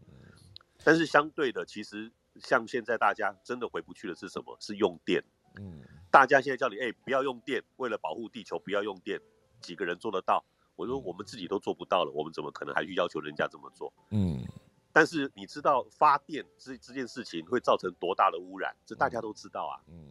[0.84, 4.56] 但是相对的，其实像现在大家真的回不去的是什么？
[4.60, 5.24] 是用电。
[5.58, 9.20] 嗯大家现在叫你哎、不要用电，为了保护地球不要用电，
[9.60, 10.44] 几个人做得到？
[10.76, 13.92] 我说我们自己都做不到了，我们怎么可能还去要求人家这么做？
[14.10, 14.44] 嗯
[14.92, 18.74] 但是你知道发电这这件事情会造成多大的污染？
[18.86, 19.80] 这大家都知道啊。
[19.88, 20.08] 嗯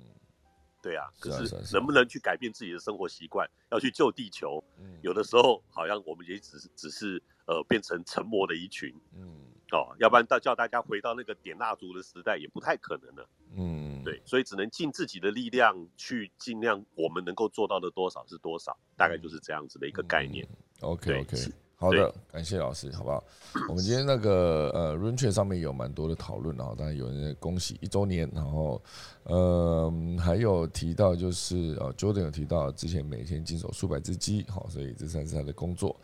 [0.85, 4.63] 对啊，可是能不能去改变自己的生活习惯，要去救地球？
[4.77, 13.27] 嗯，有的时候好像我们也只是只是呃变成沉默的一群嗯哦，要不然到叫大家回到那个点蜡烛的时代也不太可能了。
[13.57, 20.47] 嗯，对，所以只能尽自己的力量去尽量我们能够做到的多少是多少，大概就是这样子的一个概念。
[20.81, 23.23] OK 对 OK，是好的，感谢老师，好不好？
[23.69, 28.81] 我们今天那个呃 r u n c h 上面有蛮多的讨论啊，当然有人恭喜一周年，然后
[29.23, 35.95] 呃还有提到就是呃 Jordan 有提到之前每天经手数百只鸡，好，所以这算是他的工作。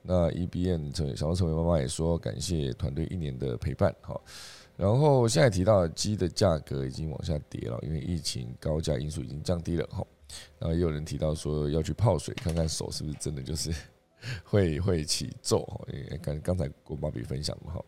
[0.00, 4.20] 那 EBN 成小成为妈妈也说感谢团队一年的陪伴，好。
[4.76, 10.06] 然后现在提到鸡的价格已经往下跌了，因为疫情高价因素已经降低了，哈。
[10.58, 13.74] 然后也有人提到说要去泡水，看看手是不是真的就是
[14.44, 17.84] 会会起皱哈，因为刚刚才跟芭比分享嘛哈。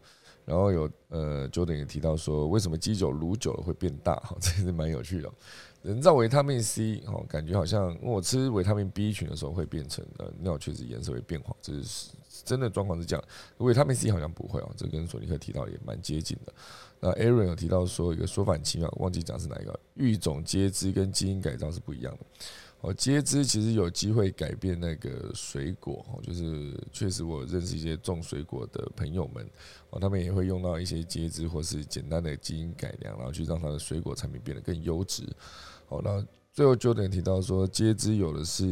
[0.46, 4.16] 然后有呃，Jordan 也提到说，为什么鸡酒卤久了会变大？
[4.16, 5.30] 哈，这是蛮有趣的。
[5.82, 12.10] 人造维他命 C 哦，感觉好像我吃维他命 B 群的时候会变成呃尿确实颜色会变黄，这是
[12.44, 13.24] 真的状况是这样。
[13.58, 16.52] 维他命 C 好像不会哦，这跟索尼克提到也蛮接近的。
[16.98, 22.26] 那 Aaron 有提到说一个说法很奇妙，忘记讲是哪一个，育种接枝跟基因改造是不一样的。
[22.82, 29.46] 哦，接枝其实有机会改变那个水果哦，就是确实我认识一些种水果的朋友们
[29.90, 35.24] 哦，他们也会用到一些接枝或是简单的基因改良，然后去让它的水果产品变得更优质。
[35.88, 38.64] 哦，那最后 Jordan 提到说，接枝有的是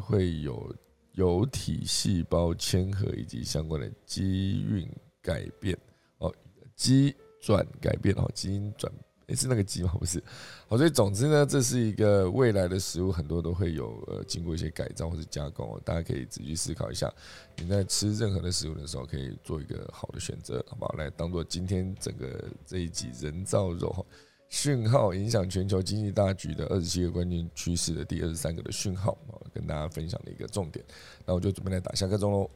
[0.00, 0.72] 会有
[1.14, 4.88] 有体细胞嵌合以及相关的基因
[5.20, 5.76] 改变
[6.18, 6.32] 哦，
[6.76, 8.92] 基转改变哦，基因转。
[9.30, 9.94] 也是那个鸡吗？
[9.98, 10.22] 不是，
[10.66, 17.10] 好，所以总之呢，这是一个未来的食物，很多都会有呃经过一些改造或者加工，大家可以仔细思考一下，
[17.56, 20.92] 你在吃任何的食物的时候，可以做一个好的选择，好不好？
[20.98, 24.04] 来当做今天整个这一集人造肉哈
[24.48, 30.84] 讯号影响全球经济大局的二十七个关键趋势的第二十三个的讯号啊，跟大家分享的一个重点。
[31.24, 32.50] 那我就准备来打下个钟喽。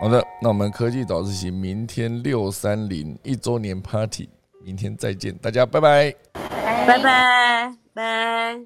[0.00, 4.30] 好的，那我们科技早自习明天六三零一周年 Party，
[4.64, 6.14] 明天再见，大家拜拜。
[6.32, 8.58] 拜拜拜。